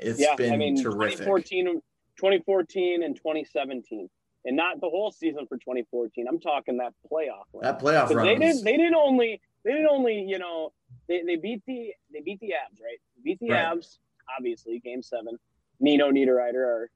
It's 0.00 0.20
yeah, 0.20 0.36
been 0.36 0.52
I 0.52 0.56
mean, 0.56 0.80
terrific. 0.80 1.18
2014, 1.18 1.80
2014 2.16 3.02
and 3.02 3.16
2017 3.16 4.08
and 4.48 4.56
not 4.56 4.80
the 4.80 4.88
whole 4.88 5.12
season 5.12 5.46
for 5.46 5.56
2014. 5.58 6.26
I'm 6.26 6.40
talking 6.40 6.78
that 6.78 6.94
playoff. 7.12 7.44
Run. 7.52 7.62
That 7.62 7.78
playoff 7.78 8.10
run. 8.14 8.26
They 8.26 8.36
didn't. 8.36 8.64
They 8.64 8.76
didn't 8.76 8.94
only. 8.94 9.40
They 9.64 9.72
didn't 9.72 9.88
only. 9.88 10.24
You 10.26 10.38
know. 10.38 10.72
They, 11.06 11.22
they 11.22 11.36
beat 11.36 11.62
the. 11.66 11.92
They 12.12 12.22
beat 12.22 12.40
the 12.40 12.54
Abs, 12.54 12.80
Right. 12.80 12.98
They 13.16 13.22
beat 13.22 13.40
the 13.40 13.50
right. 13.50 13.76
Avs. 13.76 13.98
Obviously, 14.36 14.80
Game 14.80 15.02
Seven. 15.02 15.38
Nino 15.80 16.10
Niederreiter, 16.10 16.64
our 16.64 16.90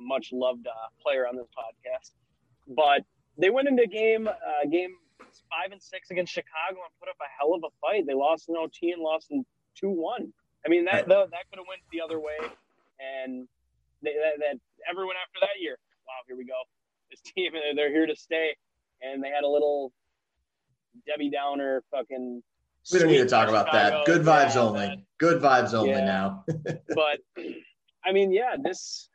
much 0.00 0.30
loved 0.32 0.66
uh, 0.66 0.72
player 1.00 1.26
on 1.26 1.36
this 1.36 1.46
podcast, 1.46 2.10
but 2.68 3.02
they 3.38 3.50
went 3.50 3.68
into 3.68 3.86
game 3.86 4.28
uh, 4.28 4.68
game 4.70 4.90
five 5.48 5.72
and 5.72 5.80
six 5.80 6.10
against 6.10 6.32
Chicago 6.32 6.82
and 6.82 6.92
put 7.00 7.08
up 7.08 7.16
a 7.20 7.30
hell 7.38 7.54
of 7.54 7.62
a 7.64 7.72
fight. 7.80 8.04
They 8.06 8.14
lost 8.14 8.48
in 8.48 8.56
OT 8.56 8.90
and 8.90 9.00
lost 9.00 9.30
in 9.30 9.46
two 9.74 9.88
one. 9.88 10.32
I 10.66 10.68
mean 10.68 10.84
that 10.84 11.08
that, 11.08 11.30
that 11.30 11.44
could 11.48 11.58
have 11.58 11.68
went 11.68 11.80
the 11.92 12.00
other 12.02 12.18
way, 12.18 12.36
and 13.00 13.48
they, 14.02 14.12
that, 14.12 14.36
that 14.40 14.56
everyone 14.90 15.16
after 15.16 15.40
that 15.40 15.60
year. 15.60 15.78
Wow, 16.06 16.22
here 16.26 16.36
we 16.36 16.44
go. 16.44 16.60
This 17.10 17.20
team, 17.34 17.52
they're 17.74 17.90
here 17.90 18.06
to 18.06 18.16
stay, 18.16 18.56
and 19.02 19.22
they 19.22 19.28
had 19.28 19.44
a 19.44 19.48
little 19.48 19.92
Debbie 21.06 21.30
Downer 21.30 21.82
fucking. 21.90 22.42
We 22.92 22.98
don't 23.00 23.08
need 23.08 23.18
to 23.18 23.26
talk 23.26 23.48
about 23.48 23.66
Chicago. 23.66 23.96
that. 23.96 24.06
Good 24.06 24.22
vibes 24.22 24.54
yeah, 24.54 24.60
only. 24.60 24.86
That. 24.86 24.98
Good 25.18 25.42
vibes 25.42 25.74
only 25.74 25.90
yeah. 25.90 26.04
now. 26.04 26.44
but 26.94 27.18
I 28.04 28.12
mean, 28.12 28.32
yeah, 28.32 28.56
this. 28.62 29.08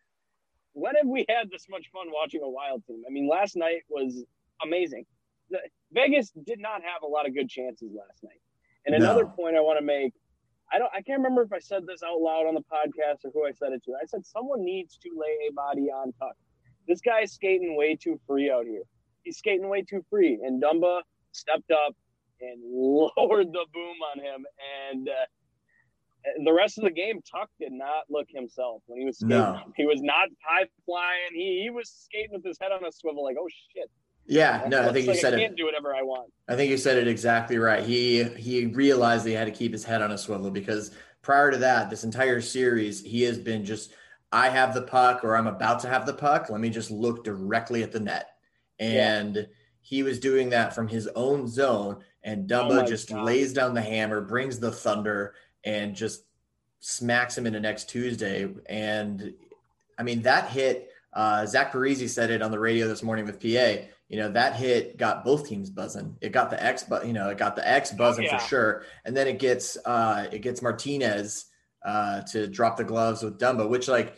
When 0.74 0.96
have 0.96 1.08
we 1.08 1.26
had 1.28 1.50
this 1.50 1.68
much 1.70 1.90
fun 1.92 2.08
watching 2.12 2.42
a 2.44 2.50
wild 2.50 2.86
team? 2.86 3.02
I 3.08 3.12
mean, 3.12 3.28
last 3.30 3.56
night 3.58 3.84
was 3.90 4.24
amazing. 4.64 5.06
Vegas 5.92 6.32
did 6.46 6.60
not 6.60 6.82
have 6.82 7.04
a 7.04 7.08
lot 7.08 7.28
of 7.28 7.36
good 7.36 7.50
chances 7.50 7.92
last 7.94 8.24
night. 8.24 8.40
And 8.86 8.96
another 8.96 9.24
no. 9.24 9.30
point 9.30 9.58
I 9.58 9.60
want 9.60 9.80
to 9.80 9.86
make, 9.86 10.14
I 10.72 10.80
don't 10.80 10.92
I 10.94 11.02
can't 11.02 11.20
remember 11.20 11.42
if 11.42 11.52
I 11.52 11.60
said 11.60 11.86
this 11.86 12.02
out 12.04 12.22
loud 12.22 12.48
on 12.48 12.56
the 12.56 12.62
podcast 12.62 13.26
or 13.26 13.32
who 13.34 13.46
I 13.46 13.52
said 13.52 13.74
it 13.74 13.84
to. 13.86 13.92
I 14.02 14.06
said 14.06 14.26
someone 14.26 14.64
needs 14.64 14.98
to 14.98 15.10
lay 15.16 15.50
a 15.50 15.54
body 15.54 15.92
on 15.92 16.14
Tuch. 16.14 16.36
This 16.88 17.02
guy 17.02 17.22
is 17.22 17.34
skating 17.34 17.76
way 17.76 17.96
too 17.96 18.20
free 18.28 18.52
out 18.52 18.66
here. 18.66 18.84
He's 19.24 19.38
skating 19.38 19.70
way 19.70 19.84
too 19.84 20.04
free. 20.10 20.40
And 20.44 20.62
Dumba 20.62 21.02
stepped 21.32 21.72
up 21.72 21.96
and 22.42 22.62
lowered 22.74 23.48
the 23.48 23.66
boom 23.74 23.96
on 24.12 24.20
him. 24.20 24.46
And 24.90 25.10
uh, 25.10 26.44
the 26.44 26.54
rest 26.54 26.78
of 26.78 26.84
the 26.84 26.92
game, 26.92 27.22
Tuch 27.22 27.50
did 27.60 27.72
not 27.72 28.06
look 28.10 28.28
himself 28.30 28.82
when 28.88 29.00
he 29.00 29.06
was 29.06 29.18
skating. 29.18 29.38
No. 29.38 29.60
He 29.76 29.86
was 29.86 30.02
not 30.02 30.30
high 30.44 30.68
flying. 30.86 31.34
He, 31.34 31.62
he 31.64 31.70
was 31.70 31.90
skating 31.90 32.32
with 32.32 32.46
his 32.46 32.58
head 32.60 32.72
on 32.72 32.86
a 32.86 32.92
swivel, 32.92 33.24
like, 33.24 33.38
oh 33.40 33.48
shit. 33.74 33.90
Yeah, 34.28 34.64
no, 34.68 34.88
I 34.88 34.94
think 34.94 35.08
you 35.08 35.16
said 35.16 35.34
I 35.34 35.38
it. 35.38 35.40
Can't 35.42 35.58
do 35.58 35.66
whatever 35.66 35.96
I 35.96 36.04
want. 36.04 36.32
I 36.48 36.56
think 36.56 36.70
you 36.70 36.78
said 36.78 36.98
it 36.98 37.08
exactly 37.08 37.58
right. 37.58 37.84
He 37.84 38.24
he 38.24 38.68
realized 38.68 39.26
he 39.26 39.34
had 39.34 39.46
to 39.46 39.52
keep 39.52 39.72
his 39.72 39.84
head 39.84 40.02
on 40.02 40.12
a 40.12 40.18
swivel 40.18 40.52
because 40.52 40.92
prior 41.22 41.52
to 41.52 41.58
that, 41.58 41.90
this 41.90 42.04
entire 42.04 42.40
series, 42.40 43.02
he 43.02 43.24
has 43.24 43.40
been 43.40 43.66
just 43.66 43.94
I 44.32 44.50
have 44.50 44.74
the 44.74 44.84
puck 44.84 45.24
or 45.24 45.36
I'm 45.36 45.48
about 45.48 45.80
to 45.82 45.90
have 45.90 46.06
the 46.06 46.14
puck. 46.14 46.50
Let 46.50 46.62
me 46.62 46.70
just 46.70 46.92
look 46.92 47.24
directly 47.24 47.84
at 47.84 47.92
the 47.92 48.00
net. 48.00 48.30
And 48.80 49.36
yeah. 49.36 49.44
he 49.82 50.04
was 50.04 50.20
doing 50.20 50.50
that 50.50 50.74
from 50.74 50.88
his 50.88 51.08
own 51.16 51.48
zone. 51.48 51.98
And 52.24 52.50
Dumba 52.50 52.84
oh 52.84 52.86
just 52.86 53.10
God. 53.10 53.26
lays 53.26 53.54
down 53.54 53.74
the 53.74 53.82
hammer, 53.82 54.22
brings 54.22 54.60
the 54.60 54.72
thunder, 54.72 55.34
and 55.64 55.96
just 55.96 56.24
smacks 56.80 57.38
him 57.38 57.46
into 57.46 57.60
next 57.60 57.90
Tuesday. 57.90 58.48
And 58.68 59.34
I 59.98 60.04
mean, 60.04 60.22
that 60.22 60.50
hit, 60.50 60.90
uh, 61.14 61.46
Zach 61.46 61.74
Parise 61.74 62.10
said 62.10 62.32
it 62.32 62.42
on 62.42 62.52
the 62.52 62.60
radio 62.60 62.88
this 62.88 63.04
morning 63.04 63.26
with 63.26 63.42
PA. 63.42 63.86
You 64.08 64.18
know, 64.18 64.32
that 64.32 64.56
hit 64.56 64.98
got 64.98 65.24
both 65.24 65.48
teams 65.48 65.70
buzzing. 65.70 66.18
It 66.22 66.32
got 66.32 66.50
the 66.50 66.62
X, 66.62 66.84
but 66.84 67.08
you 67.08 67.14
know, 67.14 67.30
it 67.30 67.38
got 67.38 67.56
the 67.56 67.68
X 67.68 67.92
buzzing 67.92 68.26
oh, 68.26 68.32
yeah. 68.32 68.38
for 68.38 68.48
sure. 68.48 68.84
And 69.06 69.16
then 69.16 69.28
it 69.28 69.40
gets 69.40 69.78
uh 69.86 70.28
it 70.32 70.40
gets 70.40 70.62
Martinez 70.62 71.46
uh, 71.86 72.22
to 72.22 72.48
drop 72.48 72.78
the 72.78 72.84
gloves 72.84 73.24
with 73.24 73.40
Dumba, 73.40 73.68
which 73.68 73.88
like 73.88 74.16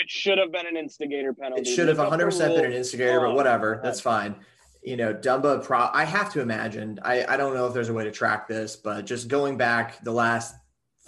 which 0.00 0.10
should 0.10 0.38
have 0.38 0.52
been 0.52 0.66
an 0.66 0.76
instigator 0.76 1.32
penalty. 1.32 1.62
It 1.62 1.66
should 1.66 1.88
have 1.88 1.98
100 1.98 2.24
percent 2.24 2.54
been 2.54 2.66
an 2.66 2.72
instigator, 2.72 3.20
but 3.20 3.34
whatever, 3.34 3.80
that's 3.82 4.00
fine. 4.00 4.36
You 4.82 4.96
know, 4.96 5.14
Dumba. 5.14 5.64
Pro- 5.64 5.90
I 5.92 6.04
have 6.04 6.32
to 6.34 6.40
imagine. 6.40 7.00
I 7.02 7.24
I 7.24 7.36
don't 7.36 7.54
know 7.54 7.66
if 7.66 7.74
there's 7.74 7.88
a 7.88 7.94
way 7.94 8.04
to 8.04 8.10
track 8.10 8.48
this, 8.48 8.76
but 8.76 9.06
just 9.06 9.28
going 9.28 9.56
back 9.56 10.02
the 10.04 10.12
last 10.12 10.54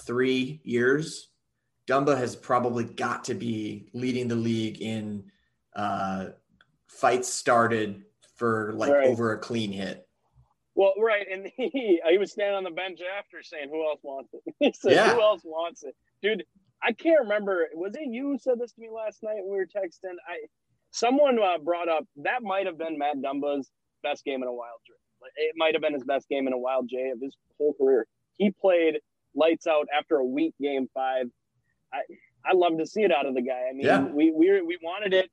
three 0.00 0.60
years, 0.64 1.28
Dumba 1.86 2.16
has 2.16 2.34
probably 2.34 2.84
got 2.84 3.24
to 3.24 3.34
be 3.34 3.88
leading 3.92 4.28
the 4.28 4.36
league 4.36 4.80
in 4.80 5.24
uh, 5.76 6.26
fights 6.86 7.28
started 7.32 8.04
for 8.36 8.72
like 8.74 8.92
right. 8.92 9.08
over 9.08 9.32
a 9.32 9.38
clean 9.38 9.72
hit. 9.72 10.07
Well, 10.78 10.94
right, 10.96 11.26
and 11.28 11.50
he 11.56 12.00
he 12.08 12.18
was 12.18 12.30
standing 12.30 12.54
on 12.54 12.62
the 12.62 12.70
bench 12.70 13.00
after 13.18 13.42
saying, 13.42 13.68
"Who 13.68 13.84
else 13.84 14.00
wants 14.02 14.32
it?" 14.32 14.54
he 14.60 14.72
said, 14.72 14.92
yeah. 14.92 15.12
"Who 15.12 15.20
else 15.20 15.42
wants 15.44 15.82
it, 15.82 15.94
dude?" 16.22 16.44
I 16.80 16.92
can't 16.92 17.22
remember. 17.22 17.66
Was 17.74 17.96
it 17.96 18.06
you 18.06 18.28
who 18.28 18.38
said 18.38 18.60
this 18.60 18.72
to 18.74 18.80
me 18.80 18.88
last 18.88 19.20
night 19.24 19.38
when 19.42 19.50
we 19.50 19.56
were 19.56 19.66
texting? 19.66 20.14
I 20.26 20.46
someone 20.92 21.36
uh, 21.42 21.58
brought 21.58 21.88
up 21.88 22.04
that 22.22 22.42
might 22.42 22.66
have 22.66 22.78
been 22.78 22.96
Matt 22.96 23.16
Dumba's 23.16 23.68
best 24.04 24.24
game 24.24 24.40
in 24.42 24.48
a 24.48 24.52
wild 24.52 24.78
J. 24.86 24.92
It 25.36 25.54
might 25.56 25.74
have 25.74 25.82
been 25.82 25.94
his 25.94 26.04
best 26.04 26.28
game 26.28 26.46
in 26.46 26.52
a 26.52 26.58
wild 26.58 26.88
J 26.88 27.10
of 27.10 27.20
his 27.20 27.36
whole 27.58 27.74
career. 27.74 28.06
He 28.36 28.52
played 28.52 29.00
lights 29.34 29.66
out 29.66 29.88
after 29.92 30.18
a 30.18 30.24
weak 30.24 30.54
game 30.62 30.88
five. 30.94 31.26
I 31.92 32.02
I 32.46 32.54
love 32.54 32.78
to 32.78 32.86
see 32.86 33.02
it 33.02 33.10
out 33.10 33.26
of 33.26 33.34
the 33.34 33.42
guy. 33.42 33.66
I 33.68 33.72
mean, 33.72 33.84
yeah. 33.84 34.02
we 34.02 34.30
we 34.30 34.62
we 34.62 34.78
wanted 34.80 35.12
it, 35.12 35.28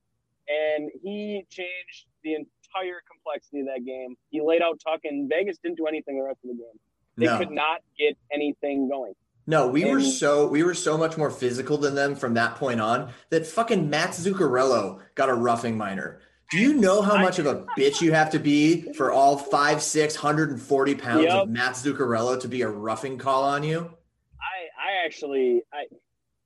and 0.50 0.90
he 1.04 1.46
changed 1.52 2.08
the 2.24 2.34
entire 2.76 3.02
complexity 3.10 3.62
of 3.62 3.68
that 3.68 3.86
game. 3.86 4.16
He 4.30 4.42
laid 4.42 4.62
out 4.62 4.80
Tuch, 4.86 5.02
and 5.04 5.30
Vegas 5.30 5.58
didn't 5.58 5.78
do 5.78 5.88
anything 5.88 6.18
the 6.18 6.24
rest 6.24 6.40
of 6.44 6.50
the 6.50 6.56
game. 6.56 6.80
They 7.18 7.26
no. 7.26 7.38
could 7.38 7.52
not 7.52 7.82
get 7.98 8.18
anything 8.32 8.90
going. 8.90 9.14
No, 9.48 9.68
we 9.68 9.84
and, 9.84 9.92
were 9.92 10.02
so 10.02 10.48
we 10.48 10.64
were 10.64 10.74
so 10.74 10.98
much 10.98 11.18
more 11.18 11.30
physical 11.30 11.78
than 11.78 11.96
them 11.96 12.16
from 12.16 12.34
that 12.34 12.56
point 12.56 12.82
on 12.82 13.12
that 13.30 13.46
fucking 13.46 13.90
Matt 13.90 14.12
Zuccarello 14.12 15.02
got 15.14 15.30
a 15.30 15.34
roughing 15.34 15.78
minor. 15.78 16.20
Do 16.52 16.60
you 16.60 16.74
know 16.74 17.02
how 17.02 17.18
much 17.18 17.40
of 17.40 17.46
a 17.46 17.66
bitch 17.78 18.02
you 18.02 18.12
have 18.12 18.30
to 18.32 18.40
be 18.40 18.94
for 18.94 19.12
all 19.12 19.38
five, 19.38 19.82
six 19.82 20.16
hundred 20.16 20.50
and 20.50 20.62
forty 20.62 20.96
pounds 20.96 21.26
yep. 21.26 21.44
of 21.44 21.50
Matt 21.50 21.74
Zuccarello 21.74 22.40
to 22.42 22.48
be 22.48 22.64
a 22.64 22.68
roughing 22.68 23.18
call 23.18 23.44
on 23.44 23.64
you? 23.64 23.92
I 24.40 24.68
I 24.82 25.06
actually 25.06 25.62
I 25.72 25.86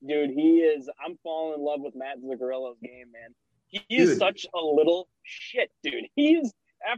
dude, 0.05 0.31
he 0.31 0.57
is 0.57 0.89
I'm 1.03 1.17
falling 1.24 1.59
in 1.59 1.65
love 1.65 1.79
with 1.81 1.95
Matt 1.95 2.17
Zuccarello's 2.19 2.77
game, 2.81 3.12
man. 3.13 3.33
He 3.69 3.85
is 3.89 4.09
dude. 4.09 4.19
such 4.19 4.45
a 4.53 4.59
little 4.59 5.07
shit, 5.23 5.71
dude. 5.83 6.05
He's 6.15 6.51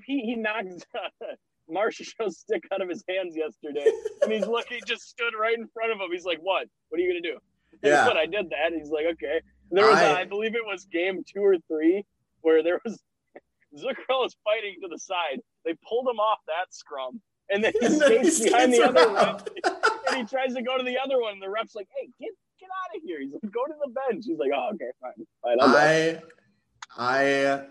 he 0.05 0.21
he 0.21 0.35
knocks 0.35 0.85
uh, 0.95 2.29
stick 2.29 2.63
out 2.73 2.81
of 2.81 2.89
his 2.89 3.03
hands 3.07 3.35
yesterday, 3.35 3.91
and 4.21 4.31
he's 4.31 4.47
looking, 4.47 4.79
just 4.87 5.09
stood 5.09 5.33
right 5.39 5.57
in 5.57 5.67
front 5.67 5.91
of 5.91 5.99
him. 5.99 6.07
He's 6.11 6.25
like, 6.25 6.39
"What? 6.41 6.67
What 6.89 6.99
are 6.99 7.03
you 7.03 7.09
gonna 7.09 7.21
do?" 7.21 7.39
And 7.83 7.91
yeah. 7.91 8.09
I 8.09 8.25
did 8.25 8.49
that. 8.49 8.73
He's 8.73 8.89
like, 8.89 9.05
"Okay." 9.13 9.41
There 9.71 9.85
was, 9.85 9.99
I, 9.99 10.03
a, 10.03 10.13
I 10.15 10.25
believe 10.25 10.55
it 10.55 10.65
was 10.65 10.85
game 10.85 11.23
two 11.25 11.43
or 11.43 11.55
three, 11.67 12.05
where 12.41 12.61
there 12.61 12.81
was 12.83 13.01
Zuccarello 13.77 14.23
was 14.23 14.35
fighting 14.43 14.75
to 14.81 14.89
the 14.89 14.99
side. 14.99 15.39
They 15.63 15.75
pulled 15.87 16.07
him 16.07 16.19
off 16.19 16.39
that 16.47 16.73
scrum, 16.73 17.21
and 17.49 17.63
then 17.63 17.73
he 17.79 17.87
stays 17.89 18.41
behind 18.41 18.73
the 18.73 18.83
other 18.83 19.13
ref, 19.13 19.47
and 20.09 20.17
he 20.17 20.23
tries 20.25 20.53
to 20.55 20.61
go 20.61 20.77
to 20.77 20.83
the 20.83 20.97
other 20.97 21.19
one. 21.21 21.33
And 21.33 21.41
the 21.41 21.49
ref's 21.49 21.75
like, 21.75 21.87
"Hey, 21.97 22.09
get 22.19 22.31
get 22.59 22.69
out 22.69 22.95
of 22.95 23.01
here!" 23.03 23.19
He's 23.21 23.31
like, 23.31 23.51
"Go 23.51 23.65
to 23.65 23.73
the 23.83 23.91
bench." 23.91 24.25
He's 24.25 24.39
like, 24.39 24.51
"Oh, 24.53 24.71
okay, 24.73 24.91
fine, 25.01 25.25
fine." 25.41 25.57
I 25.61 26.21
I 26.97 27.63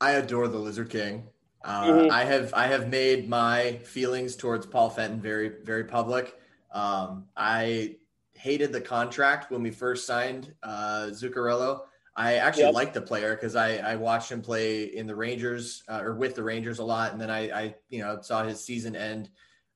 I 0.00 0.12
adore 0.12 0.48
the 0.48 0.58
Lizard 0.58 0.90
King. 0.90 1.28
Uh, 1.64 1.84
mm-hmm. 1.84 2.12
I 2.12 2.24
have 2.24 2.54
I 2.54 2.66
have 2.66 2.88
made 2.88 3.28
my 3.28 3.78
feelings 3.84 4.36
towards 4.36 4.66
Paul 4.66 4.90
Fenton 4.90 5.20
very 5.20 5.52
very 5.64 5.84
public. 5.84 6.34
Um, 6.72 7.26
I 7.36 7.96
hated 8.34 8.72
the 8.72 8.80
contract 8.80 9.50
when 9.50 9.62
we 9.62 9.70
first 9.70 10.06
signed 10.06 10.54
uh, 10.62 11.08
Zuccarello. 11.10 11.80
I 12.14 12.34
actually 12.34 12.64
yep. 12.64 12.74
liked 12.74 12.94
the 12.94 13.00
player 13.00 13.34
because 13.34 13.54
I, 13.54 13.76
I 13.76 13.96
watched 13.96 14.30
him 14.30 14.42
play 14.42 14.84
in 14.84 15.06
the 15.06 15.14
Rangers 15.14 15.84
uh, 15.88 16.00
or 16.02 16.14
with 16.16 16.34
the 16.34 16.42
Rangers 16.42 16.80
a 16.80 16.84
lot, 16.84 17.12
and 17.12 17.20
then 17.20 17.30
I, 17.30 17.50
I 17.50 17.74
you 17.90 18.00
know 18.00 18.20
saw 18.22 18.44
his 18.44 18.62
season 18.64 18.96
end 18.96 19.30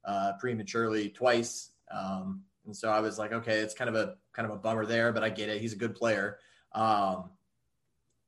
uh, 0.05 0.33
prematurely 0.41 1.09
twice, 1.11 1.71
um, 1.91 2.43
and 2.67 2.77
so 2.77 2.91
I 2.91 3.01
was 3.01 3.19
like, 3.19 3.33
okay, 3.33 3.59
it's 3.59 3.75
kind 3.75 3.89
of 3.89 3.95
a 3.95 4.17
kind 4.33 4.49
of 4.49 4.57
a 4.57 4.59
bummer 4.59 4.87
there, 4.87 5.13
but 5.13 5.23
I 5.23 5.31
get 5.31 5.49
it. 5.49 5.61
He's 5.61 5.73
a 5.73 5.77
good 5.77 5.95
player. 5.95 6.39
Um, 6.73 7.31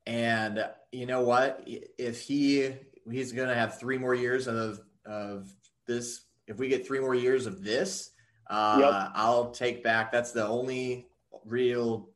and 0.06 0.66
you 0.92 1.06
know 1.06 1.22
what? 1.22 1.66
If 1.66 2.20
he 2.20 2.70
he's 3.10 3.32
going 3.32 3.48
to 3.48 3.54
have 3.54 3.78
three 3.78 3.98
more 3.98 4.14
years 4.14 4.46
of 4.46 4.80
of 5.06 5.52
this, 5.86 6.22
if 6.46 6.58
we 6.58 6.68
get 6.68 6.86
three 6.86 7.00
more 7.00 7.14
years 7.14 7.46
of 7.46 7.62
this, 7.62 8.10
uh, 8.48 8.78
yep. 8.80 9.12
I'll 9.14 9.50
take 9.50 9.82
back. 9.82 10.12
That's 10.12 10.32
the 10.32 10.46
only 10.46 11.06
real. 11.44 12.08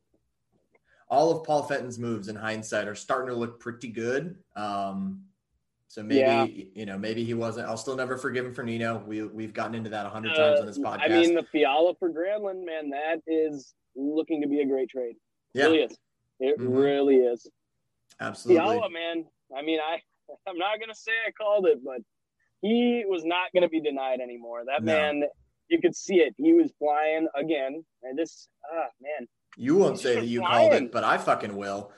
All 1.09 1.31
of 1.31 1.43
Paul 1.43 1.63
Fenton's 1.63 1.97
moves 1.97 2.27
in 2.27 2.35
hindsight 2.35 2.87
are 2.87 2.95
starting 2.95 3.29
to 3.29 3.35
look 3.35 3.59
pretty 3.59 3.87
good. 3.87 4.35
Um, 4.55 5.23
so 5.87 6.03
maybe 6.03 6.19
yeah. 6.19 6.45
you 6.75 6.85
know, 6.85 6.99
maybe 6.99 7.23
he 7.23 7.33
wasn't. 7.33 7.67
I'll 7.67 7.77
still 7.77 7.95
never 7.95 8.15
forgive 8.15 8.45
him 8.45 8.53
for 8.53 8.63
Nino. 8.63 9.03
We 9.07 9.23
we've 9.23 9.53
gotten 9.53 9.73
into 9.73 9.89
that 9.89 10.05
a 10.05 10.09
hundred 10.09 10.33
uh, 10.33 10.35
times 10.35 10.59
on 10.59 10.67
this 10.67 10.77
podcast. 10.77 11.05
I 11.05 11.07
mean, 11.07 11.33
the 11.33 11.45
Fiala 11.51 11.95
for 11.95 12.09
Granlund, 12.09 12.63
man, 12.63 12.91
that 12.91 13.23
is 13.25 13.73
looking 13.95 14.41
to 14.43 14.47
be 14.47 14.61
a 14.61 14.65
great 14.67 14.89
trade. 14.89 15.15
Yeah. 15.53 15.65
It 15.65 15.67
really 15.67 15.79
is. 15.79 15.97
It 16.39 16.59
mm-hmm. 16.59 16.73
really 16.73 17.15
is. 17.15 17.47
Absolutely. 18.19 18.63
Fiala, 18.63 18.89
man. 18.89 19.25
I 19.55 19.61
mean, 19.61 19.79
I 19.79 20.01
I'm 20.47 20.57
not 20.57 20.79
gonna 20.79 20.95
say 20.95 21.11
I 21.27 21.31
called 21.31 21.65
it, 21.65 21.79
but 21.83 22.01
he 22.61 23.03
was 23.07 23.23
not 23.25 23.49
gonna 23.53 23.69
be 23.69 23.81
denied 23.81 24.19
anymore. 24.19 24.63
That 24.65 24.83
no. 24.83 24.93
man, 24.93 25.23
you 25.69 25.79
could 25.79 25.95
see 25.95 26.15
it. 26.15 26.33
He 26.37 26.53
was 26.53 26.71
flying 26.79 27.27
again, 27.35 27.83
and 28.03 28.17
this, 28.17 28.47
ah, 28.71 28.87
man. 29.01 29.27
You 29.57 29.75
won't 29.75 29.99
say 29.99 30.15
that 30.15 30.25
you 30.25 30.39
flying. 30.39 30.69
called 30.69 30.83
it, 30.83 30.91
but 30.91 31.03
I 31.03 31.17
fucking 31.17 31.55
will. 31.55 31.91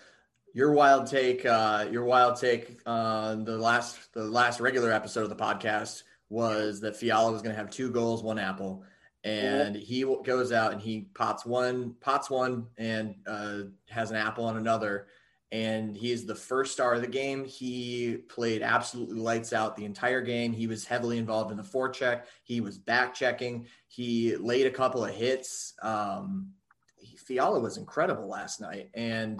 Your 0.54 0.74
wild 0.74 1.08
take, 1.08 1.46
uh, 1.46 1.88
your 1.90 2.04
wild 2.04 2.38
take 2.38 2.80
on 2.86 3.46
the 3.46 3.58
last 3.58 4.13
the 4.13 4.24
last 4.24 4.60
regular 4.60 4.92
episode 4.92 5.24
of 5.24 5.30
the 5.30 5.36
podcast 5.36 6.04
was 6.30 6.80
that 6.82 6.96
Fiala 6.96 7.32
was 7.32 7.42
going 7.42 7.54
to 7.54 7.60
have 7.60 7.70
two 7.70 7.92
goals, 7.92 8.24
one 8.24 8.40
apple, 8.40 8.84
and 9.24 9.75
he 9.75 10.04
goes 10.24 10.51
out 10.51 10.72
and 10.72 10.82
he 10.82 11.08
pots 11.13 11.46
one, 11.46 11.96
pots 12.00 12.30
one, 12.30 12.68
and 12.78 13.16
uh, 13.28 13.60
has 13.90 14.12
an 14.12 14.18
apple 14.18 14.46
on 14.46 14.58
another 14.58 15.08
and 15.51 15.96
he 15.96 16.12
is 16.12 16.25
the 16.25 16.36
first 16.36 16.72
star 16.74 16.93
of 16.93 17.01
the 17.01 17.08
game. 17.08 17.43
He 17.46 18.17
played 18.29 18.62
absolutely 18.62 19.20
lights 19.20 19.51
out 19.51 19.75
the 19.75 19.86
entire 19.86 20.22
game. 20.22 20.53
He 20.53 20.67
was 20.67 20.86
heavily 20.86 21.17
involved 21.17 21.51
in 21.51 21.58
the 21.58 21.63
forecheck. 21.63 22.24
He 22.43 22.62
was 22.62 22.77
back 22.77 23.13
checking. 23.13 23.67
He 23.88 24.36
laid 24.38 24.65
a 24.65 24.72
couple 24.72 25.03
of 25.03 25.12
hits. 25.12 25.74
Um, 25.81 26.51
Fiala 27.17 27.60
was 27.60 27.77
incredible 27.77 28.27
last 28.27 28.62
night, 28.62 28.89
and 28.93 29.39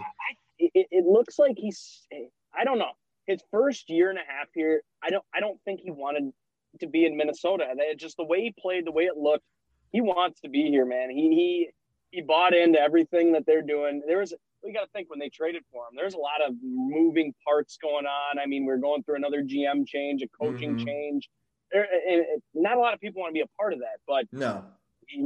it, 0.60 0.88
it 0.91 1.06
looks 1.06 1.39
like 1.39 1.56
he's. 1.58 2.08
I 2.53 2.63
don't 2.63 2.77
know 2.80 2.91
his 3.27 3.41
first 3.51 3.89
year 3.89 4.10
and 4.10 4.20
a 4.20 4.24
half 4.27 4.48
here. 4.53 4.82
I 5.01 5.10
don't. 5.10 5.24
I 5.34 5.39
don't 5.39 5.60
think 5.63 5.80
he 5.82 5.91
wanted 5.91 6.32
to 6.80 6.88
be 6.88 7.06
in 7.06 7.15
Minnesota. 7.15 7.65
Just 7.98 8.18
the 8.18 8.25
way 8.25 8.41
he 8.41 8.53
played, 8.60 8.86
the 8.86 8.91
way 8.91 9.03
it 9.03 9.18
looked, 9.18 9.46
he 9.91 10.01
wants 10.01 10.41
to 10.41 10.50
be 10.50 10.70
here, 10.70 10.86
man. 10.86 11.10
He 11.10 11.30
he 11.30 11.70
he 12.12 12.22
bought 12.22 12.53
into 12.53 12.80
everything 12.80 13.32
that 13.34 13.46
they're 13.46 13.62
doing. 13.62 14.01
There 14.06 14.20
was 14.20 14.34
we 14.63 14.74
got 14.74 14.82
to 14.82 14.91
think 14.94 15.10
when 15.10 15.20
they 15.20 15.30
traded 15.30 15.63
for 15.72 15.84
him. 15.84 15.96
There's 15.96 16.13
a 16.13 16.20
lot 16.20 16.41
of 16.48 16.56
moving 16.62 17.34
parts 17.46 17.77
going 17.82 18.06
on. 18.06 18.39
I 18.39 18.46
mean, 18.46 18.65
we're 18.65 18.77
going 18.77 19.03
through 19.03 19.15
another 19.15 19.44
GM 19.44 19.88
change, 19.88 20.22
a 20.22 20.27
coaching 20.27 20.75
mm-hmm. 20.75 20.86
change. 20.86 21.30
There, 21.72 21.88
not 22.53 22.77
a 22.77 22.80
lot 22.80 22.94
of 22.94 23.00
people 23.00 23.22
want 23.22 23.32
to 23.32 23.34
be 23.34 23.41
a 23.41 23.58
part 23.58 23.74
of 23.74 23.80
that, 23.80 24.00
but 24.06 24.25
no, 24.32 24.65
he, 25.08 25.20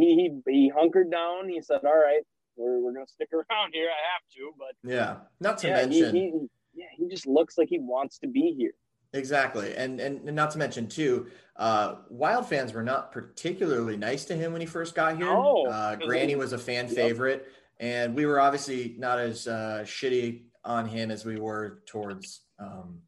he 0.45 0.51
he 0.51 0.69
hunkered 0.75 1.09
down. 1.09 1.49
He 1.49 1.59
said, 1.59 1.79
"All 1.83 1.97
right, 1.97 2.21
we're 2.55 2.79
we're 2.79 2.93
gonna 2.93 3.07
stick 3.07 3.29
around 3.33 3.73
here. 3.73 3.87
I 3.87 4.13
have 4.13 4.21
to." 4.35 4.51
But 4.57 4.89
yeah, 4.89 5.15
not 5.39 5.57
to 5.59 5.67
yeah, 5.67 5.75
mention, 5.77 6.15
he, 6.15 6.21
he, 6.21 6.47
yeah, 6.75 6.85
he 6.95 7.07
just 7.07 7.25
looks 7.25 7.57
like 7.57 7.69
he 7.69 7.79
wants 7.79 8.19
to 8.19 8.27
be 8.27 8.53
here. 8.55 8.73
Exactly, 9.13 9.75
and 9.75 9.99
and 9.99 10.23
not 10.35 10.51
to 10.51 10.59
mention 10.59 10.87
too, 10.87 11.27
uh, 11.55 11.95
Wild 12.09 12.47
fans 12.47 12.73
were 12.73 12.83
not 12.83 13.11
particularly 13.11 13.97
nice 13.97 14.25
to 14.25 14.35
him 14.35 14.51
when 14.51 14.61
he 14.61 14.67
first 14.67 14.93
got 14.93 15.17
here. 15.17 15.29
Oh, 15.29 15.65
uh, 15.65 15.95
Granny 15.95 16.35
was 16.35 16.53
a 16.53 16.59
fan 16.59 16.85
yep. 16.85 16.95
favorite 16.95 17.47
and 17.79 18.15
we 18.15 18.25
were 18.25 18.39
obviously 18.39 18.95
not 18.97 19.19
as 19.19 19.47
uh, 19.47 19.81
shitty 19.83 20.43
on 20.63 20.87
him 20.87 21.11
as 21.11 21.25
we 21.25 21.39
were 21.39 21.81
towards 21.85 22.41
um, 22.59 22.99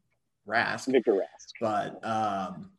Rask, 0.46 0.90
Victor 0.90 1.12
Rask, 1.12 1.52
but 1.60 2.04
um, 2.06 2.70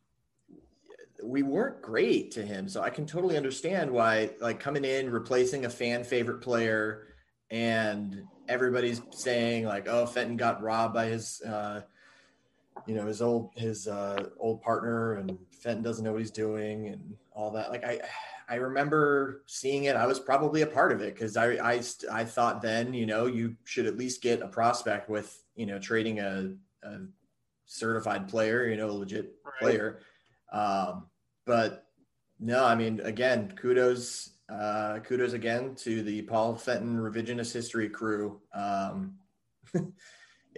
we 1.24 1.44
weren't 1.44 1.82
great 1.82 2.32
to 2.32 2.46
him. 2.46 2.70
So 2.70 2.82
I 2.82 2.90
can 2.90 3.06
totally 3.06 3.38
understand 3.38 3.92
why, 3.92 4.32
like, 4.40 4.60
coming 4.60 4.86
in, 4.86 5.12
replacing 5.12 5.66
a 5.66 5.70
fan 5.70 6.04
favorite 6.04 6.42
player, 6.42 7.08
and 7.52 8.24
everybody's 8.48 9.02
saying 9.12 9.66
like, 9.66 9.88
"Oh, 9.88 10.06
Fenton 10.06 10.38
got 10.38 10.62
robbed 10.62 10.94
by 10.94 11.08
his." 11.08 11.42
Uh, 11.42 11.82
you 12.88 12.96
know 12.96 13.06
his 13.06 13.22
old 13.22 13.52
his 13.56 13.88
uh, 13.88 14.30
old 14.40 14.62
partner 14.62 15.16
and 15.16 15.38
Fenton 15.52 15.84
doesn't 15.84 16.04
know 16.04 16.12
what 16.12 16.22
he's 16.22 16.32
doing 16.32 16.88
and 16.88 17.16
all 17.34 17.52
that. 17.52 17.70
Like 17.70 17.84
I, 17.84 18.00
I 18.50 18.56
remember 18.56 19.44
seeing 19.46 19.84
it. 19.84 19.96
I 19.96 20.08
was 20.08 20.20
probably 20.20 20.64
a 20.64 20.68
part 20.68 20.92
of 20.92 21.02
it 21.02 21.14
because 21.14 21.38
I, 21.38 21.54
I, 21.54 21.82
I 22.12 22.26
thought 22.26 22.62
then, 22.62 22.94
you 22.94 23.06
know, 23.06 23.28
you 23.28 23.56
should 23.64 23.86
at 23.86 23.98
least 23.98 24.24
get 24.24 24.42
a 24.42 24.48
prospect 24.48 25.10
with, 25.10 25.44
you 25.56 25.68
know, 25.68 25.78
trading 25.78 26.20
a, 26.20 26.54
a 26.84 26.98
certified 27.66 28.28
player, 28.28 28.68
you 28.68 28.76
know, 28.76 28.90
a 28.90 28.92
legit 28.92 29.36
right. 29.46 29.54
player. 29.62 30.00
Um, 30.52 31.06
but 31.46 31.86
no, 32.40 32.66
I 32.66 32.74
mean, 32.74 33.00
again, 33.02 33.54
kudos, 33.56 34.32
uh, 34.50 35.00
kudos 35.00 35.34
again 35.34 35.76
to 35.76 36.02
the 36.02 36.24
Paul 36.24 36.56
Fenton 36.56 36.98
revisionist 36.98 37.54
history 37.54 37.90
crew. 37.90 38.42
Um, 38.54 39.14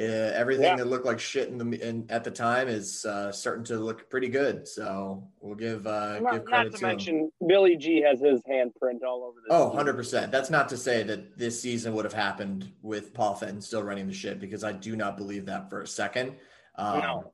uh, 0.02 0.32
everything 0.34 0.66
yeah. 0.66 0.76
that 0.76 0.88
looked 0.88 1.06
like 1.06 1.20
shit 1.20 1.50
in 1.50 1.58
the 1.58 1.88
in, 1.88 2.06
at 2.10 2.24
the 2.24 2.32
time 2.32 2.68
is 2.68 3.06
uh, 3.06 3.32
starting 3.32 3.64
to 3.66 3.78
look 3.78 4.10
pretty 4.10 4.30
good. 4.30 4.68
So 4.68 5.28
we'll 5.40 5.56
give 5.56 5.86
uh, 5.86 6.20
not, 6.20 6.34
give 6.34 6.46
credit 6.46 6.72
not 6.72 6.72
to, 6.72 6.78
to 6.78 6.88
mention 6.88 7.18
him. 7.18 7.32
Billy 7.48 7.78
G 7.78 8.02
has 8.02 8.20
his 8.20 8.42
handprint 8.42 9.04
all 9.06 9.24
over 9.24 9.40
this. 9.42 9.50
Oh, 9.50 9.68
100 9.68 9.96
percent. 9.96 10.32
That's 10.32 10.50
not 10.50 10.70
to 10.70 10.78
say 10.78 11.04
that 11.04 11.38
this 11.38 11.62
season 11.62 11.94
would 11.94 12.06
have 12.06 12.14
happened 12.14 12.72
with 12.82 13.14
Paul 13.14 13.36
Fenton 13.36 13.62
still 13.62 13.84
running 13.84 14.08
the 14.08 14.14
ship 14.14 14.40
because 14.40 14.64
I 14.64 14.72
do 14.72 14.96
not 14.96 15.18
believe 15.18 15.46
that 15.46 15.70
for 15.70 15.82
a 15.82 15.88
second. 15.88 16.36
Um, 16.76 17.00
no. 17.00 17.34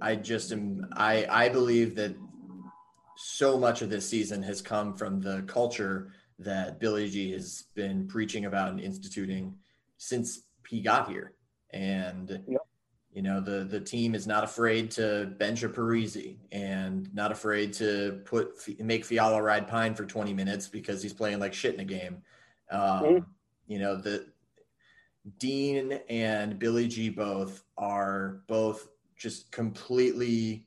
I 0.00 0.16
just 0.16 0.52
am. 0.52 0.88
I 0.92 1.26
I 1.30 1.48
believe 1.48 1.94
that 1.96 2.14
so 3.16 3.58
much 3.58 3.82
of 3.82 3.90
this 3.90 4.08
season 4.08 4.42
has 4.42 4.60
come 4.60 4.94
from 4.94 5.20
the 5.20 5.42
culture 5.46 6.12
that 6.40 6.80
Billy 6.80 7.08
G 7.08 7.32
has 7.32 7.64
been 7.74 8.08
preaching 8.08 8.44
about 8.44 8.70
and 8.70 8.80
instituting 8.80 9.54
since 9.96 10.42
he 10.68 10.80
got 10.80 11.08
here 11.08 11.34
and 11.74 12.40
yep. 12.46 12.60
you 13.12 13.20
know 13.20 13.40
the 13.40 13.64
the 13.64 13.80
team 13.80 14.14
is 14.14 14.26
not 14.26 14.44
afraid 14.44 14.90
to 14.92 15.26
bench 15.38 15.62
a 15.64 15.68
Parise 15.68 16.36
and 16.52 17.12
not 17.12 17.32
afraid 17.32 17.72
to 17.74 18.22
put 18.24 18.54
make 18.78 19.04
Fiala 19.04 19.42
ride 19.42 19.68
Pine 19.68 19.94
for 19.94 20.06
20 20.06 20.32
minutes 20.32 20.68
because 20.68 21.02
he's 21.02 21.12
playing 21.12 21.40
like 21.40 21.52
shit 21.52 21.74
in 21.74 21.80
a 21.80 21.84
game. 21.84 22.22
Um, 22.70 22.80
mm-hmm. 22.80 23.18
You 23.66 23.78
know 23.80 23.96
the 23.96 24.26
Dean 25.38 26.00
and 26.08 26.58
Billy 26.58 26.86
G 26.86 27.08
both 27.08 27.64
are 27.76 28.42
both 28.46 28.88
just 29.16 29.50
completely 29.50 30.66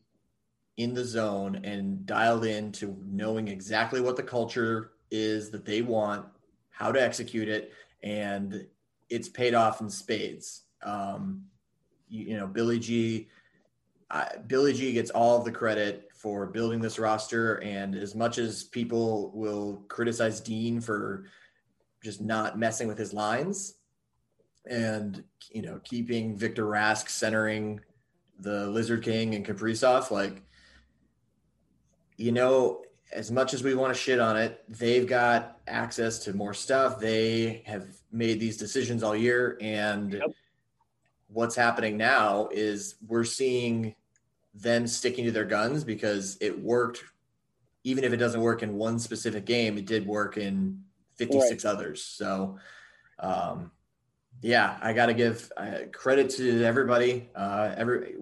in 0.78 0.93
the 0.93 1.06
zone 1.06 1.62
and 1.63 2.06
dialed 2.06 2.46
in 2.46 2.72
to 2.72 2.98
knowing 3.06 3.48
exactly 3.48 4.02
what 4.02 4.15
the 4.15 4.24
culture 4.24 4.91
is 5.10 5.50
that 5.52 5.65
they 5.65 5.82
want, 5.82 6.26
how 6.70 6.91
to 6.91 7.02
execute 7.02 7.48
it, 7.48 7.72
and 8.04 8.67
it's 9.10 9.30
paid 9.30 9.54
off 9.54 9.82
in 9.82 9.89
spades. 9.89 10.63
Um, 10.84 11.46
you, 12.10 12.26
you 12.26 12.38
know, 12.38 12.48
Billy 12.48 12.80
G. 12.80 13.28
Billy 14.48 14.74
G 14.74 14.94
gets 14.94 15.12
all 15.12 15.38
of 15.38 15.46
the 15.46 15.52
credit 15.52 16.10
for 16.13 16.48
building 16.48 16.80
this 16.82 16.98
roster, 16.98 17.56
and 17.56 17.96
as 17.96 18.16
much 18.16 18.38
as 18.38 18.63
people 18.63 19.32
will 19.34 19.84
criticize 19.88 20.40
Dean 20.40 20.82
for 20.82 21.26
just 22.04 22.22
not 22.22 22.58
messing 22.58 22.88
with 22.88 22.98
his 22.98 23.13
lines 23.13 23.76
and 24.70 25.24
you 25.52 25.62
know 25.62 25.80
keeping 25.84 26.36
Victor 26.38 26.66
Rask 26.66 27.10
centering 27.10 27.80
the 28.40 28.68
Lizard 28.68 29.04
King 29.04 29.36
and 29.36 29.46
Kaprizov, 29.46 30.12
like 30.12 30.42
you 32.18 32.32
know, 32.32 32.84
as 33.12 33.32
much 33.32 33.54
as 33.54 33.63
we 33.63 33.76
want 33.76 33.94
to 33.94 34.00
shit 34.00 34.20
on 34.20 34.38
it, 34.38 34.63
they've 34.68 35.08
got 35.08 35.60
access 35.68 36.20
to 36.20 36.34
more 36.34 36.54
stuff. 36.54 37.00
They 37.00 37.63
have 37.66 37.86
made 38.12 38.40
these 38.40 38.58
decisions 38.58 39.04
all 39.04 39.16
year, 39.16 39.58
and 39.62 40.13
yep 40.13 40.32
what's 41.28 41.56
happening 41.56 41.98
now 41.98 42.50
is 42.52 42.96
we're 43.08 43.24
seeing 43.24 43.96
them 44.54 44.88
sticking 44.88 45.26
to 45.26 45.32
their 45.32 45.46
guns 45.46 45.84
because 45.84 46.38
it 46.42 46.60
worked. 46.60 47.04
Even 47.84 48.04
if 48.04 48.12
it 48.12 48.18
doesn't 48.18 48.42
work 48.42 48.63
in 48.63 48.76
one 48.76 49.00
specific 49.00 49.46
game 49.46 49.78
it 49.78 49.86
did 49.86 50.06
work 50.06 50.38
in 50.38 50.82
56 51.16 51.63
right. 51.63 51.72
others. 51.72 52.04
So 52.04 52.58
um, 53.20 53.72
yeah 54.44 54.78
i 54.84 54.94
got 54.94 55.08
to 55.08 55.16
give 55.16 55.52
uh, 55.58 55.80
credit 55.94 56.30
to 56.32 56.63
everybody. 56.63 57.30
Uh, 57.36 57.74
every 57.76 58.16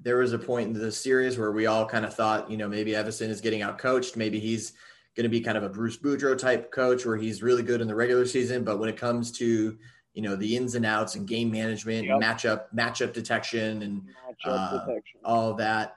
there 0.00 0.18
was 0.18 0.32
a 0.32 0.38
point 0.38 0.68
in 0.68 0.72
the 0.80 0.92
series 0.92 1.38
where 1.38 1.50
we 1.50 1.66
all 1.66 1.86
kind 1.86 2.04
of 2.04 2.14
thought 2.14 2.50
you 2.50 2.56
know 2.56 2.68
maybe 2.68 2.92
Evason 2.92 3.28
is 3.28 3.40
getting 3.40 3.62
out 3.62 3.78
coached 3.78 4.16
maybe 4.16 4.38
he's 4.38 4.74
going 5.18 5.24
to 5.24 5.28
be 5.28 5.40
kind 5.40 5.58
of 5.58 5.64
a 5.64 5.68
bruce 5.68 5.96
boudreau 5.96 6.38
type 6.38 6.70
coach 6.70 7.04
where 7.04 7.16
he's 7.16 7.42
really 7.42 7.64
good 7.64 7.80
in 7.80 7.88
the 7.88 7.94
regular 7.94 8.24
season. 8.24 8.62
But 8.62 8.78
when 8.78 8.88
it 8.88 8.96
comes 8.96 9.32
to 9.32 9.76
you 10.14 10.22
know 10.22 10.36
the 10.36 10.56
ins 10.56 10.74
and 10.74 10.86
outs 10.86 11.14
and 11.14 11.26
game 11.26 11.50
management 11.50 12.04
yep. 12.04 12.14
and 12.14 12.22
matchup 12.22 12.64
matchup 12.74 13.12
detection 13.12 13.82
and 13.82 14.02
matchup 14.02 14.46
uh, 14.46 14.86
detection. 14.86 15.20
all 15.24 15.54
that 15.54 15.96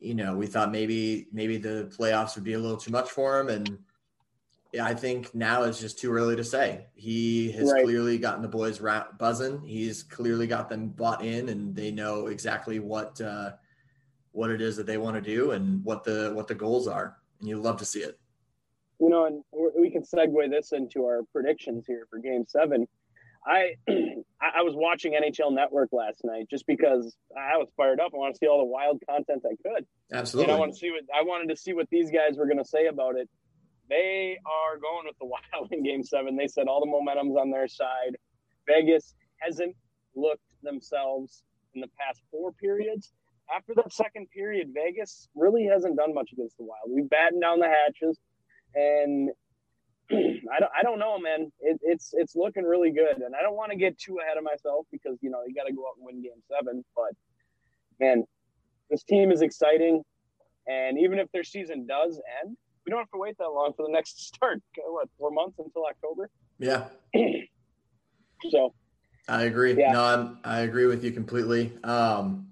you 0.00 0.14
know 0.14 0.34
we 0.36 0.46
thought 0.46 0.70
maybe 0.70 1.26
maybe 1.32 1.58
the 1.58 1.92
playoffs 1.98 2.34
would 2.34 2.44
be 2.44 2.54
a 2.54 2.58
little 2.58 2.76
too 2.76 2.90
much 2.90 3.10
for 3.10 3.38
him 3.38 3.48
and 3.48 3.78
I 4.80 4.94
think 4.94 5.34
now 5.34 5.64
it's 5.64 5.80
just 5.80 5.98
too 5.98 6.12
early 6.12 6.36
to 6.36 6.44
say. 6.44 6.86
He 6.94 7.50
has 7.52 7.72
right. 7.72 7.82
clearly 7.82 8.18
gotten 8.18 8.42
the 8.42 8.48
boys 8.48 8.78
buzzing. 9.18 9.62
He's 9.64 10.04
clearly 10.04 10.46
got 10.46 10.68
them 10.68 10.90
bought 10.90 11.24
in, 11.24 11.48
and 11.48 11.74
they 11.74 11.90
know 11.90 12.28
exactly 12.28 12.78
what 12.78 13.20
uh, 13.20 13.52
what 14.32 14.50
it 14.50 14.60
is 14.60 14.76
that 14.76 14.86
they 14.86 14.98
want 14.98 15.16
to 15.16 15.20
do 15.20 15.52
and 15.52 15.84
what 15.84 16.04
the 16.04 16.30
what 16.34 16.46
the 16.46 16.54
goals 16.54 16.86
are. 16.86 17.16
And 17.40 17.48
you 17.48 17.60
love 17.60 17.78
to 17.78 17.84
see 17.84 18.00
it. 18.00 18.18
You 19.00 19.08
know, 19.08 19.24
and 19.24 19.42
we 19.76 19.90
can 19.90 20.02
segue 20.02 20.50
this 20.50 20.72
into 20.72 21.04
our 21.04 21.22
predictions 21.32 21.84
here 21.86 22.06
for 22.08 22.18
Game 22.18 22.44
Seven. 22.46 22.86
I 23.88 24.50
I 24.58 24.62
was 24.62 24.74
watching 24.74 25.12
NHL 25.12 25.54
Network 25.54 25.90
last 25.92 26.20
night 26.24 26.46
just 26.50 26.66
because 26.66 27.14
I 27.36 27.58
was 27.58 27.68
fired 27.76 28.00
up. 28.00 28.12
I 28.14 28.16
want 28.16 28.34
to 28.34 28.38
see 28.38 28.46
all 28.46 28.58
the 28.58 28.64
wild 28.64 29.02
content 29.08 29.42
I 29.44 29.56
could. 29.62 29.86
Absolutely. 30.12 30.52
And 30.52 30.56
I 30.56 30.60
want 30.60 30.72
to 30.72 30.78
see 30.78 30.90
what 30.90 31.02
I 31.14 31.22
wanted 31.22 31.48
to 31.54 31.56
see 31.60 31.72
what 31.72 31.88
these 31.90 32.10
guys 32.10 32.38
were 32.38 32.46
going 32.46 32.58
to 32.58 32.64
say 32.64 32.86
about 32.86 33.16
it. 33.16 33.28
They 33.88 34.38
are 34.46 34.78
going 34.78 35.06
with 35.06 35.18
the 35.18 35.26
Wild 35.52 35.72
in 35.72 35.82
Game 35.82 36.02
Seven. 36.02 36.36
They 36.36 36.46
said 36.46 36.68
all 36.68 36.80
the 36.80 36.90
momentum's 36.90 37.36
on 37.36 37.50
their 37.50 37.68
side. 37.68 38.16
Vegas 38.66 39.14
hasn't 39.40 39.74
looked 40.14 40.42
themselves 40.62 41.42
in 41.74 41.80
the 41.80 41.88
past 41.98 42.20
four 42.30 42.52
periods. 42.52 43.12
After 43.54 43.74
that 43.76 43.92
second 43.92 44.28
period, 44.30 44.68
Vegas 44.72 45.28
really 45.34 45.66
hasn't 45.66 45.96
done 45.96 46.14
much 46.14 46.30
against 46.32 46.56
the 46.56 46.64
Wild. 46.64 46.88
We've 46.88 47.10
battened 47.10 47.42
down 47.42 47.58
the 47.58 47.66
hatches, 47.66 48.18
and 48.74 49.30
I 50.12 50.58
don't, 50.58 50.72
I 50.78 50.82
don't 50.82 50.98
know, 50.98 51.18
man. 51.18 51.52
It, 51.60 51.78
it's 51.82 52.12
it's 52.12 52.34
looking 52.34 52.64
really 52.64 52.90
good, 52.90 53.18
and 53.18 53.34
I 53.34 53.42
don't 53.42 53.56
want 53.56 53.70
to 53.70 53.76
get 53.76 53.98
too 53.98 54.18
ahead 54.22 54.36
of 54.36 54.44
myself 54.44 54.86
because 54.90 55.18
you 55.20 55.30
know 55.30 55.38
you 55.46 55.54
got 55.54 55.66
to 55.66 55.72
go 55.72 55.86
out 55.86 55.94
and 55.96 56.06
win 56.06 56.22
Game 56.22 56.42
Seven. 56.50 56.84
But 56.96 57.12
man, 58.00 58.24
this 58.90 59.04
team 59.04 59.30
is 59.30 59.42
exciting, 59.42 60.02
and 60.66 60.98
even 60.98 61.18
if 61.18 61.30
their 61.32 61.44
season 61.44 61.86
does 61.86 62.20
end, 62.42 62.56
we 62.84 62.90
don't 62.90 62.98
have 62.98 63.10
to 63.10 63.18
wait 63.18 63.38
that 63.38 63.50
long 63.50 63.72
for 63.76 63.86
the 63.86 63.92
next 63.92 64.26
start. 64.34 64.60
What 64.76 65.08
four 65.18 65.30
months 65.30 65.58
until 65.58 65.84
October? 65.86 66.28
Yeah. 66.58 66.86
so, 68.50 68.74
I 69.28 69.44
agree. 69.44 69.74
Yeah. 69.78 69.92
No, 69.92 70.04
I'm, 70.04 70.38
I 70.44 70.60
agree 70.60 70.86
with 70.86 71.04
you 71.04 71.12
completely. 71.12 71.72
Um, 71.84 72.49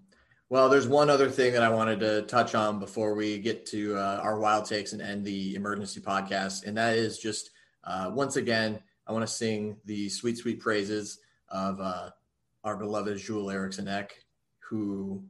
well, 0.50 0.68
there's 0.68 0.88
one 0.88 1.10
other 1.10 1.28
thing 1.28 1.52
that 1.52 1.62
I 1.62 1.68
wanted 1.68 2.00
to 2.00 2.22
touch 2.22 2.54
on 2.54 2.78
before 2.78 3.14
we 3.14 3.38
get 3.38 3.66
to 3.66 3.96
uh, 3.96 4.20
our 4.22 4.38
wild 4.38 4.64
takes 4.64 4.92
and 4.92 5.02
end 5.02 5.24
the 5.24 5.54
emergency 5.54 6.00
podcast, 6.00 6.66
and 6.66 6.76
that 6.76 6.96
is 6.96 7.18
just 7.18 7.50
uh, 7.84 8.10
once 8.12 8.36
again, 8.36 8.80
I 9.06 9.12
want 9.12 9.26
to 9.26 9.32
sing 9.32 9.76
the 9.84 10.08
sweet, 10.08 10.38
sweet 10.38 10.60
praises 10.60 11.18
of 11.48 11.80
uh, 11.80 12.10
our 12.64 12.76
beloved 12.76 13.18
Joel 13.18 13.50
Eriksson 13.50 13.88
Ek, 13.88 14.14
who 14.58 15.22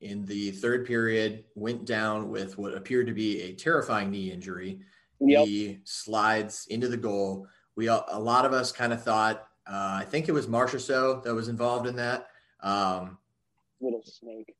in 0.00 0.24
the 0.24 0.50
third 0.50 0.86
period 0.86 1.44
went 1.54 1.84
down 1.84 2.28
with 2.30 2.58
what 2.58 2.74
appeared 2.74 3.06
to 3.06 3.14
be 3.14 3.42
a 3.42 3.54
terrifying 3.54 4.10
knee 4.10 4.32
injury. 4.32 4.80
Yep. 5.20 5.46
He 5.46 5.78
slides 5.84 6.66
into 6.70 6.88
the 6.88 6.96
goal. 6.96 7.46
We 7.76 7.86
a 7.86 8.02
lot 8.18 8.44
of 8.44 8.52
us 8.52 8.72
kind 8.72 8.92
of 8.92 9.02
thought 9.02 9.46
uh, 9.66 9.98
I 10.00 10.04
think 10.04 10.28
it 10.28 10.32
was 10.32 10.46
Marchessault 10.46 11.22
that 11.22 11.34
was 11.34 11.48
involved 11.48 11.86
in 11.86 11.96
that. 11.96 12.26
Um, 12.60 13.18
Little 13.82 14.02
snake. 14.04 14.54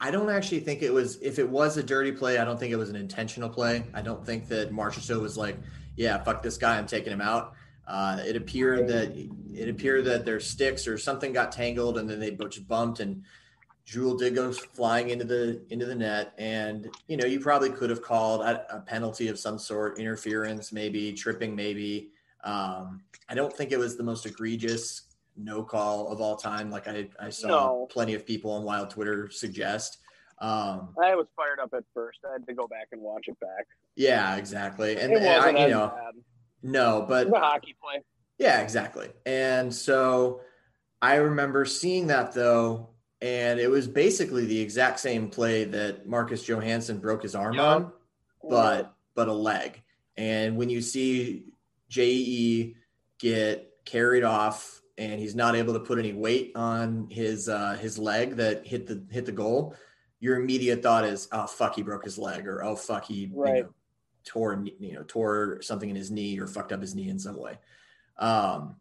I 0.00 0.10
don't 0.10 0.30
actually 0.30 0.60
think 0.60 0.82
it 0.82 0.92
was. 0.92 1.16
If 1.22 1.38
it 1.38 1.48
was 1.48 1.76
a 1.76 1.82
dirty 1.82 2.12
play, 2.12 2.38
I 2.38 2.44
don't 2.44 2.58
think 2.58 2.72
it 2.72 2.76
was 2.76 2.90
an 2.90 2.96
intentional 2.96 3.48
play. 3.48 3.84
I 3.94 4.02
don't 4.02 4.24
think 4.24 4.48
that 4.48 4.72
Marchessault 4.72 5.20
was 5.20 5.36
like, 5.36 5.56
"Yeah, 5.96 6.22
fuck 6.22 6.42
this 6.42 6.58
guy, 6.58 6.76
I'm 6.76 6.86
taking 6.86 7.12
him 7.12 7.20
out." 7.20 7.54
Uh, 7.86 8.20
it 8.24 8.36
appeared 8.36 8.88
that 8.88 9.16
it 9.54 9.68
appeared 9.68 10.04
that 10.06 10.24
their 10.24 10.40
sticks 10.40 10.86
or 10.86 10.98
something 10.98 11.32
got 11.32 11.52
tangled, 11.52 11.98
and 11.98 12.08
then 12.08 12.20
they 12.20 12.32
just 12.32 12.68
bumped, 12.68 13.00
and 13.00 13.22
Jewel 13.84 14.16
did 14.16 14.34
go 14.34 14.52
flying 14.52 15.10
into 15.10 15.24
the 15.24 15.62
into 15.70 15.86
the 15.86 15.94
net. 15.94 16.34
And 16.36 16.90
you 17.08 17.16
know, 17.16 17.26
you 17.26 17.40
probably 17.40 17.70
could 17.70 17.90
have 17.90 18.02
called 18.02 18.42
a, 18.42 18.76
a 18.76 18.80
penalty 18.80 19.28
of 19.28 19.38
some 19.38 19.58
sort, 19.58 19.98
interference, 19.98 20.72
maybe 20.72 21.12
tripping, 21.12 21.54
maybe. 21.54 22.10
Um, 22.44 23.02
I 23.28 23.34
don't 23.34 23.52
think 23.52 23.70
it 23.70 23.78
was 23.78 23.96
the 23.96 24.02
most 24.02 24.26
egregious 24.26 25.02
no 25.36 25.62
call 25.62 26.08
of 26.08 26.20
all 26.20 26.36
time. 26.36 26.70
Like 26.70 26.88
I, 26.88 27.08
I 27.20 27.30
saw 27.30 27.48
No. 27.48 27.88
plenty 27.90 28.14
of 28.14 28.26
people 28.26 28.50
on 28.52 28.62
wild 28.64 28.90
Twitter 28.90 29.30
suggest. 29.30 29.98
Um, 30.38 30.94
I 31.02 31.14
was 31.14 31.26
fired 31.36 31.60
up 31.62 31.72
at 31.74 31.84
first. 31.94 32.18
I 32.28 32.32
had 32.32 32.46
to 32.46 32.54
go 32.54 32.66
back 32.66 32.88
and 32.92 33.00
watch 33.00 33.26
it 33.28 33.38
back. 33.40 33.66
yeah, 33.96 34.36
exactly. 34.36 34.98
And, 34.98 35.16
I, 35.16 35.50
you 35.50 35.68
know, 35.68 35.88
bad. 35.94 36.14
no, 36.62 37.04
but 37.08 37.30
The 37.30 37.38
hockey 37.38 37.76
play. 37.80 38.02
yeah, 38.38 38.60
exactly. 38.60 39.08
And 39.24 39.72
so 39.72 40.40
I 41.00 41.16
remember 41.16 41.64
seeing 41.64 42.08
that 42.08 42.32
though, 42.32 42.88
and 43.20 43.60
it 43.60 43.70
was 43.70 43.86
basically 43.86 44.46
the 44.46 44.60
exact 44.60 44.98
same 44.98 45.30
play 45.30 45.62
that 45.64 46.08
Marcus 46.08 46.42
Johansson 46.42 46.98
broke 46.98 47.22
his 47.22 47.36
arm 47.36 47.60
on, 47.60 47.92
but 48.42 48.92
but 49.14 49.28
a 49.28 49.32
leg. 49.32 49.80
And 50.16 50.56
when 50.56 50.68
you 50.70 50.80
see 50.82 51.44
JE 51.88 52.74
get 53.20 53.70
carried 53.84 54.24
off 54.24 54.81
and 54.98 55.18
he's 55.18 55.34
not 55.34 55.56
able 55.56 55.72
to 55.74 55.80
put 55.80 55.98
any 55.98 56.12
weight 56.12 56.52
on 56.54 57.06
his 57.10 57.48
uh, 57.48 57.76
his 57.80 57.98
leg 57.98 58.36
that 58.36 58.66
hit 58.66 58.86
the 58.86 59.04
hit 59.10 59.26
the 59.26 59.32
goal, 59.32 59.74
your 60.20 60.40
immediate 60.40 60.82
thought 60.82 61.04
is, 61.04 61.28
"Oh 61.32 61.46
fuck, 61.46 61.74
he 61.76 61.82
broke 61.82 62.04
his 62.04 62.18
leg," 62.18 62.46
or 62.46 62.62
"Oh 62.62 62.76
fuck, 62.76 63.04
he 63.04 63.14
you 63.14 63.30
know, 63.34 63.68
tore 64.24 64.64
you 64.78 64.94
know 64.94 65.02
tore 65.06 65.60
something 65.62 65.88
in 65.90 65.96
his 65.96 66.10
knee 66.10 66.38
or 66.38 66.46
fucked 66.46 66.72
up 66.72 66.80
his 66.80 66.94
knee 66.94 67.08
in 67.08 67.18
some 67.18 67.36
way." 67.38 67.58
Um, 68.18 68.76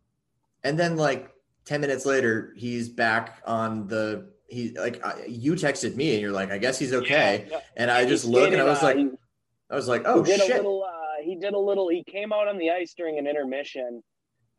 and 0.64 0.78
then 0.78 0.98
like 0.98 1.32
ten 1.66 1.82
minutes 1.82 2.06
later, 2.06 2.54
he's 2.58 2.90
back 2.90 3.42
on 3.46 3.88
the 3.88 4.30
he 4.48 4.72
like 4.72 5.04
I, 5.06 5.26
you 5.28 5.54
texted 5.54 5.96
me 5.96 6.14
and 6.14 6.22
you're 6.22 6.32
like, 6.32 6.52
"I 6.52 6.58
guess 6.58 6.78
he's 6.78 6.94
okay," 6.94 7.46
Yeah, 7.50 7.56
yeah. 7.58 7.62
and 7.78 7.90
I 7.92 8.04
he 8.04 8.10
just 8.10 8.26
look 8.26 8.52
and 8.52 8.62
I 8.62 8.66
was 8.66 8.84
uh, 8.84 8.88
like, 8.88 8.98
he- 8.98 9.12
I 9.70 9.76
was 9.76 9.88
like, 9.88 10.04
"Oh 10.06 10.24
he 10.24 10.32
did 10.34 10.42
shit." 10.42 10.52
a 10.52 10.56
little. 10.58 10.84
Uh, 10.84 11.24
he 11.24 11.36
did 11.36 11.54
a 11.54 11.58
little. 11.60 11.88
He 11.88 12.04
came 12.04 12.34
out 12.34 12.48
on 12.50 12.58
the 12.58 12.70
ice 12.72 12.94
during 12.94 13.18
an 13.18 13.28
intermission, 13.28 14.04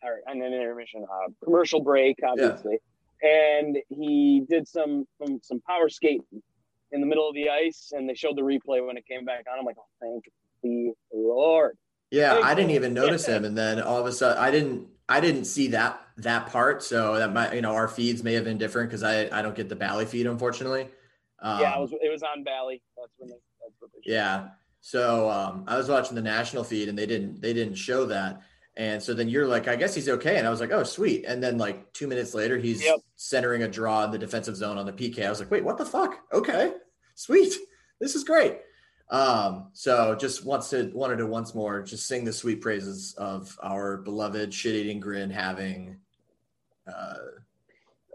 or 0.02 0.20
an 0.26 0.42
intermission, 0.42 1.04
uh, 1.04 1.28
commercial 1.44 1.80
break, 1.80 2.18
obviously, 2.26 2.78
and 3.22 3.78
he 3.88 4.44
did 4.48 4.66
some, 4.66 5.06
some 5.18 5.40
some 5.42 5.60
power 5.60 5.88
skating 5.88 6.42
in 6.92 7.00
the 7.00 7.06
middle 7.06 7.28
of 7.28 7.34
the 7.34 7.48
ice, 7.48 7.92
and 7.92 8.08
they 8.08 8.14
showed 8.14 8.36
the 8.36 8.42
replay 8.42 8.84
when 8.86 8.96
it 8.96 9.06
came 9.06 9.24
back 9.24 9.44
on. 9.50 9.58
I'm 9.58 9.64
like, 9.64 9.76
oh, 9.78 9.84
thank 10.00 10.24
the 10.62 10.92
Lord. 11.12 11.76
Yeah, 12.10 12.34
Thank 12.34 12.44
I 12.44 12.54
didn't 12.54 12.72
even 12.72 12.92
notice 12.92 13.26
him, 13.26 13.44
and 13.44 13.56
then 13.56 13.80
all 13.80 13.98
of 13.98 14.06
a 14.06 14.12
sudden, 14.12 14.36
I 14.36 14.50
didn't, 14.50 14.86
I 15.08 15.20
didn't 15.20 15.46
see 15.46 15.68
that 15.68 16.00
that 16.18 16.46
part. 16.48 16.82
So 16.82 17.16
that 17.16 17.32
might, 17.32 17.54
you 17.54 17.62
know, 17.62 17.72
our 17.72 17.88
feeds 17.88 18.22
may 18.22 18.34
have 18.34 18.44
been 18.44 18.58
different 18.58 18.90
because 18.90 19.02
I, 19.02 19.28
I 19.36 19.40
don't 19.40 19.56
get 19.56 19.70
the 19.70 19.76
Bally 19.76 20.04
feed, 20.04 20.26
unfortunately. 20.26 20.88
Um, 21.40 21.60
yeah, 21.60 21.76
it 21.76 21.80
was 21.80 21.92
it 21.92 22.10
was 22.10 22.22
on 22.22 22.44
Bally. 22.44 22.82
That's 22.98 23.12
when 23.16 23.30
they, 23.30 23.36
that's 23.62 23.74
what 23.80 23.90
they 23.92 24.12
yeah. 24.12 24.48
So 24.82 25.30
um, 25.30 25.64
I 25.66 25.78
was 25.78 25.88
watching 25.88 26.14
the 26.14 26.22
national 26.22 26.64
feed, 26.64 26.88
and 26.88 26.98
they 26.98 27.06
didn't, 27.06 27.40
they 27.40 27.54
didn't 27.54 27.76
show 27.76 28.04
that. 28.06 28.42
And 28.76 29.02
so 29.02 29.12
then 29.12 29.28
you're 29.28 29.46
like, 29.46 29.68
I 29.68 29.76
guess 29.76 29.94
he's 29.94 30.08
okay, 30.08 30.38
and 30.38 30.46
I 30.46 30.50
was 30.50 30.60
like, 30.60 30.72
oh, 30.72 30.82
sweet. 30.82 31.24
And 31.26 31.42
then 31.42 31.58
like 31.58 31.92
two 31.92 32.06
minutes 32.06 32.32
later, 32.32 32.56
he's 32.56 32.82
Yep. 32.82 33.00
centering 33.16 33.64
a 33.64 33.68
draw 33.68 34.04
in 34.04 34.10
the 34.10 34.18
defensive 34.18 34.56
zone 34.56 34.78
on 34.78 34.86
the 34.86 34.92
PK. 34.92 35.26
I 35.26 35.30
was 35.30 35.40
like, 35.40 35.50
wait, 35.50 35.64
what 35.64 35.76
the 35.76 35.84
fuck? 35.84 36.18
Okay, 36.32 36.72
sweet. 37.14 37.52
This 38.00 38.14
is 38.14 38.24
great. 38.24 38.60
Um, 39.10 39.68
so 39.74 40.14
just 40.14 40.46
wants 40.46 40.70
to 40.70 40.90
wanted 40.94 41.16
to 41.18 41.26
once 41.26 41.54
more 41.54 41.82
just 41.82 42.06
sing 42.06 42.24
the 42.24 42.32
sweet 42.32 42.62
praises 42.62 43.14
of 43.18 43.58
our 43.62 43.98
beloved 43.98 44.54
shit 44.54 44.74
eating 44.74 45.00
grin 45.00 45.28
having 45.28 45.98
uh 46.86 47.14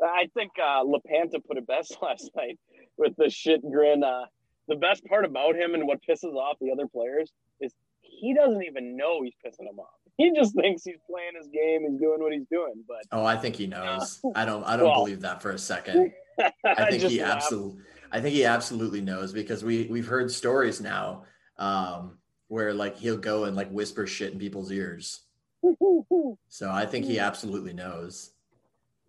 I 0.04 0.30
think 0.34 0.52
uh, 0.62 0.84
Lapanta 0.84 1.43
put 1.46 1.58
it 1.58 1.67
best 1.67 1.98
last 2.02 2.32
night 2.36 2.58
with 2.98 3.15
the 3.17 3.30
shit 3.30 3.62
grin. 3.62 4.04
Uh, 4.04 4.26
the 4.67 4.76
best 4.76 5.06
part 5.06 5.24
about 5.26 5.56
him 5.56 5.74
and 5.76 5.88
what 5.88 6.00
pisses 6.08 6.36
off 6.36 6.58
the 6.60 6.72
other 6.72 6.88
players 6.88 7.32
is 7.62 7.74
he 8.02 8.34
doesn't 8.34 8.63
even 8.63 8.98
know 8.98 9.22
he's 9.24 9.34
pissing 9.46 9.65
them 9.67 9.80
off. 9.80 9.96
He 10.23 10.32
just 10.36 10.56
thinks 10.56 10.84
he's 10.84 10.97
playing 11.10 11.34
his 11.38 11.47
game, 11.47 11.86
he's 11.89 11.99
doing 11.99 12.19
what 12.19 12.34
he's 12.34 12.47
doing. 12.51 12.84
But 12.88 13.03
oh 13.12 13.23
I 13.23 13.38
think 13.38 13.56
he 13.56 13.67
knows. 13.67 14.19
I 14.36 14.45
don't 14.45 14.63
I 14.63 14.75
don't 14.75 14.88
Well- 14.88 15.03
believe 15.03 15.21
that 15.21 15.41
for 15.41 15.51
a 15.51 15.58
second. 15.60 16.12
I 16.65 16.89
think 16.89 17.01
just 17.01 17.13
he 17.13 17.21
absolutely 17.21 17.82
I 18.12 18.19
think 18.21 18.34
he 18.36 18.45
absolutely 18.45 19.01
knows 19.01 19.32
because 19.34 19.63
we 19.63 19.86
we've 19.91 20.08
heard 20.08 20.32
stories 20.32 20.82
now 20.82 21.23
um 21.58 22.17
where 22.47 22.73
like 22.73 22.97
he'll 22.97 23.17
go 23.17 23.43
and 23.45 23.56
like 23.56 23.69
whisper 23.69 24.08
shit 24.08 24.34
in 24.34 24.39
people's 24.39 24.71
ears. 24.71 25.23
So 26.49 26.71
I 26.71 26.86
think 26.86 27.06
he 27.06 27.19
absolutely 27.19 27.73
knows. 27.73 28.32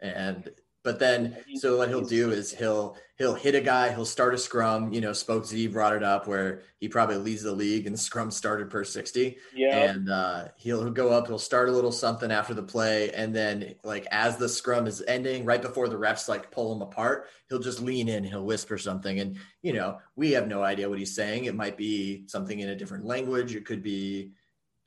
And 0.01 0.51
but 0.89 0.99
then 0.99 1.37
so 1.57 1.77
what 1.77 1.91
he'll 1.91 2.01
do 2.01 2.31
is 2.31 2.51
he'll 2.51 2.97
he'll 3.19 3.35
hit 3.35 3.55
a 3.55 3.61
guy, 3.61 3.91
he'll 3.91 4.07
start 4.07 4.33
a 4.33 4.39
scrum, 4.39 4.91
you 4.91 5.03
know, 5.03 5.13
Spoke 5.13 5.45
Z 5.45 5.67
brought 5.67 5.95
it 5.95 6.03
up 6.03 6.27
where 6.27 6.63
he 6.81 6.89
probably 6.89 7.19
leads 7.19 7.43
the 7.43 7.53
league 7.53 7.87
and 7.87 8.01
scrum 8.01 8.31
started 8.31 8.71
per 8.71 8.85
60. 8.85 9.37
Yeah. 9.55 9.77
And 9.77 10.09
uh 10.09 10.49
he'll, 10.57 10.83
he'll 10.83 10.91
go 10.91 11.11
up, 11.11 11.27
he'll 11.27 11.39
start 11.39 11.69
a 11.69 11.73
little 11.73 11.93
something 11.93 12.33
after 12.33 12.55
the 12.55 12.63
play, 12.63 13.11
and 13.11 13.37
then 13.37 13.75
like 13.85 14.07
as 14.11 14.39
the 14.39 14.49
scrum 14.49 14.87
is 14.87 15.05
ending, 15.07 15.45
right 15.45 15.61
before 15.61 15.91
the 15.91 15.99
refs 15.99 16.27
like 16.27 16.51
pull 16.51 16.75
him 16.75 16.81
apart, 16.81 17.27
he'll 17.51 17.59
just 17.59 17.83
lean 17.83 18.09
in, 18.09 18.25
he'll 18.25 18.47
whisper 18.47 18.79
something. 18.79 19.21
And 19.21 19.37
you 19.61 19.75
know, 19.75 19.99
we 20.17 20.31
have 20.33 20.49
no 20.49 20.63
idea 20.63 20.89
what 20.89 20.99
he's 20.99 21.15
saying. 21.15 21.45
It 21.45 21.55
might 21.55 21.77
be 21.77 22.27
something 22.29 22.59
in 22.59 22.71
a 22.71 22.77
different 22.77 23.05
language, 23.05 23.55
it 23.55 23.67
could 23.67 23.83
be 23.83 24.33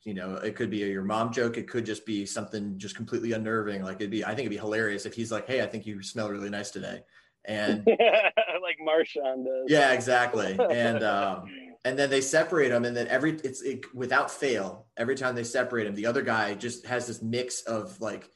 you 0.03 0.13
know, 0.13 0.35
it 0.35 0.55
could 0.55 0.69
be 0.69 0.83
a 0.83 0.87
your 0.87 1.03
mom 1.03 1.31
joke. 1.31 1.57
It 1.57 1.67
could 1.69 1.85
just 1.85 2.05
be 2.05 2.25
something 2.25 2.77
just 2.77 2.95
completely 2.95 3.33
unnerving. 3.33 3.83
Like 3.83 3.97
it'd 3.97 4.09
be, 4.09 4.23
I 4.23 4.29
think 4.29 4.39
it'd 4.39 4.49
be 4.51 4.57
hilarious 4.57 5.05
if 5.05 5.13
he's 5.13 5.31
like, 5.31 5.47
"Hey, 5.47 5.61
I 5.61 5.67
think 5.67 5.85
you 5.85 6.01
smell 6.01 6.29
really 6.29 6.49
nice 6.49 6.71
today," 6.71 7.01
and 7.45 7.85
like 7.87 8.77
Marchand 8.79 9.45
does. 9.45 9.65
yeah, 9.67 9.91
exactly. 9.93 10.57
And 10.71 11.03
um, 11.03 11.45
and 11.85 11.97
then 11.99 12.09
they 12.09 12.21
separate 12.21 12.69
them, 12.69 12.85
and 12.85 12.95
then 12.97 13.07
every 13.09 13.33
it's 13.43 13.61
it, 13.61 13.93
without 13.93 14.31
fail. 14.31 14.87
Every 14.97 15.15
time 15.15 15.35
they 15.35 15.43
separate 15.43 15.85
him, 15.87 15.93
the 15.95 16.07
other 16.07 16.23
guy 16.23 16.55
just 16.55 16.85
has 16.87 17.05
this 17.07 17.21
mix 17.21 17.61
of 17.63 17.99
like 18.01 18.29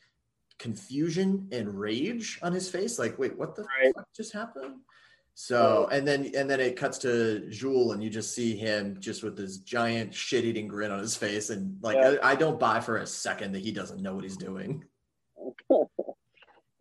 confusion 0.60 1.47
and 1.51 1.80
rage 1.80 2.39
on 2.41 2.54
his 2.54 2.69
face. 2.69 2.97
Like, 2.99 3.17
wait, 3.19 3.38
what 3.38 3.56
the 3.56 3.63
Right. 3.63 3.93
fuck 3.95 4.08
just 4.15 4.34
happened? 4.34 4.75
So 5.38 5.89
and 5.91 6.08
then 6.08 6.32
and 6.36 6.50
then 6.50 6.62
it 6.62 6.78
cuts 6.78 6.98
to 7.00 7.48
Jules, 7.50 7.93
and 7.93 8.02
you 8.02 8.10
just 8.10 8.34
see 8.34 8.56
him 8.56 8.95
just 9.02 9.21
with 9.21 9.36
this 9.36 9.58
giant 9.58 10.13
shit-eating 10.13 10.67
grin 10.69 10.91
on 10.91 11.00
his 11.00 11.15
face, 11.17 11.50
and 11.50 11.78
like 11.82 11.98
Yeah. 11.98 12.15
I, 12.24 12.32
I 12.32 12.36
don't 12.36 12.58
buy 12.60 12.80
for 12.80 12.98
a 12.98 13.06
second 13.06 13.52
that 13.52 13.62
he 13.62 13.74
doesn't 13.74 14.02
know 14.02 14.15
what 14.15 14.24
he's 14.24 14.38
doing. 14.38 14.86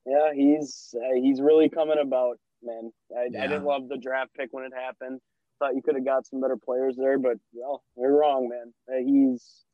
yeah, 0.06 0.32
he's 0.34 0.94
uh, 0.96 1.14
he's 1.16 1.40
really 1.40 1.68
coming 1.68 1.98
about, 2.00 2.38
man. 2.62 2.92
I, 3.16 3.28
Yeah. 3.30 3.42
I 3.44 3.46
didn't 3.48 3.64
love 3.64 3.88
the 3.88 3.98
draft 3.98 4.32
pick 4.34 4.52
when 4.52 4.64
it 4.64 4.72
happened. 4.72 5.20
Thought 5.58 5.74
you 5.74 5.82
could 5.82 5.96
have 5.96 6.04
got 6.04 6.24
some 6.26 6.40
better 6.40 6.56
players 6.56 6.94
there, 6.96 7.18
but 7.18 7.38
well, 7.52 7.82
you're 7.96 8.16
wrong, 8.16 8.48
man. 8.48 8.72
Uh, 8.88 9.02
he's 9.04 9.64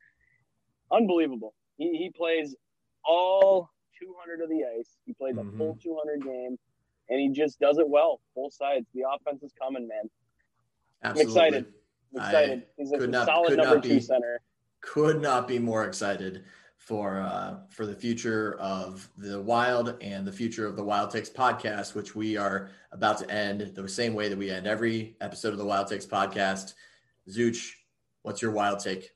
unbelievable. 0.90 1.52
He 1.76 1.96
he 1.98 2.10
plays 2.10 2.56
all 3.04 3.68
200 4.02 4.42
of 4.42 4.48
the 4.48 4.62
ice. 4.78 4.96
He 5.04 5.12
played 5.12 5.36
the 5.36 5.42
Mhm. 5.42 5.58
full 5.58 5.78
200 5.82 6.24
game, 6.24 6.58
and 7.10 7.20
he 7.20 7.28
just 7.28 7.58
does 7.60 7.78
it 7.78 7.88
well, 7.88 8.20
both 8.34 8.54
sides. 8.54 8.86
The 8.94 9.02
offense 9.14 9.42
is 9.42 9.52
coming, 9.60 9.86
man. 9.86 10.08
Absolutely. 11.02 11.40
I'm 11.40 11.46
excited. 11.48 11.66
I'm 12.14 12.20
I 12.20 12.26
excited. 12.28 12.62
He's 12.78 12.92
a 12.92 13.06
not- 13.06 13.26
solid 13.26 13.56
number 13.56 13.74
not 13.76 13.84
two 13.84 14.00
center. 14.00 14.40
could 14.80 15.20
not 15.20 15.46
be 15.46 15.58
more 15.58 15.84
excited 15.84 16.44
for 16.78 17.20
uh, 17.20 17.58
for 17.68 17.84
the 17.84 17.94
future 17.94 18.56
of 18.58 19.08
the 19.18 19.40
Wild 19.40 19.96
and 20.00 20.26
the 20.26 20.32
future 20.32 20.66
of 20.66 20.76
the 20.76 20.82
Wild 20.84 21.10
Takes 21.10 21.28
podcast, 21.28 21.94
which 21.94 22.14
we 22.16 22.36
are 22.36 22.70
about 22.92 23.18
to 23.18 23.30
end 23.30 23.60
the 23.74 23.86
same 23.88 24.14
way 24.14 24.28
that 24.28 24.38
we 24.38 24.50
end 24.50 24.66
every 24.66 25.14
episode 25.20 25.52
of 25.52 25.58
the 25.58 25.64
Wild 25.64 25.88
Takes 25.88 26.06
podcast. 26.06 26.74
Zuch, 27.28 27.72
what's 28.22 28.40
your 28.40 28.50
Wild 28.52 28.78
Take? 28.80 29.10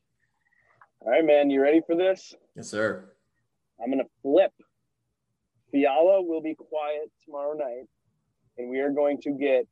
All 1.00 1.10
right, 1.10 1.24
man. 1.24 1.48
You 1.50 1.62
ready 1.62 1.80
for 1.86 1.96
this? 1.96 2.34
Yes, 2.54 2.68
sir. 2.68 3.10
I'm 3.82 3.90
gonna 3.90 4.04
flip 4.22 4.52
Fiala 5.74 6.22
will 6.22 6.40
be 6.40 6.54
quiet 6.54 7.10
tomorrow 7.24 7.54
night, 7.54 7.88
and 8.56 8.70
we 8.70 8.78
are 8.78 8.90
going 8.90 9.20
to 9.22 9.32
get 9.32 9.66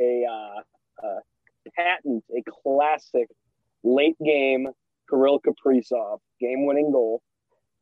a, 0.00 0.26
uh, 0.28 1.06
a 1.06 1.70
patent, 1.76 2.24
a 2.36 2.42
classic 2.50 3.28
late 3.84 4.16
game 4.24 4.66
Kirill 5.08 5.40
Kaprizov 5.40 6.18
game 6.40 6.66
winning 6.66 6.90
goal 6.90 7.22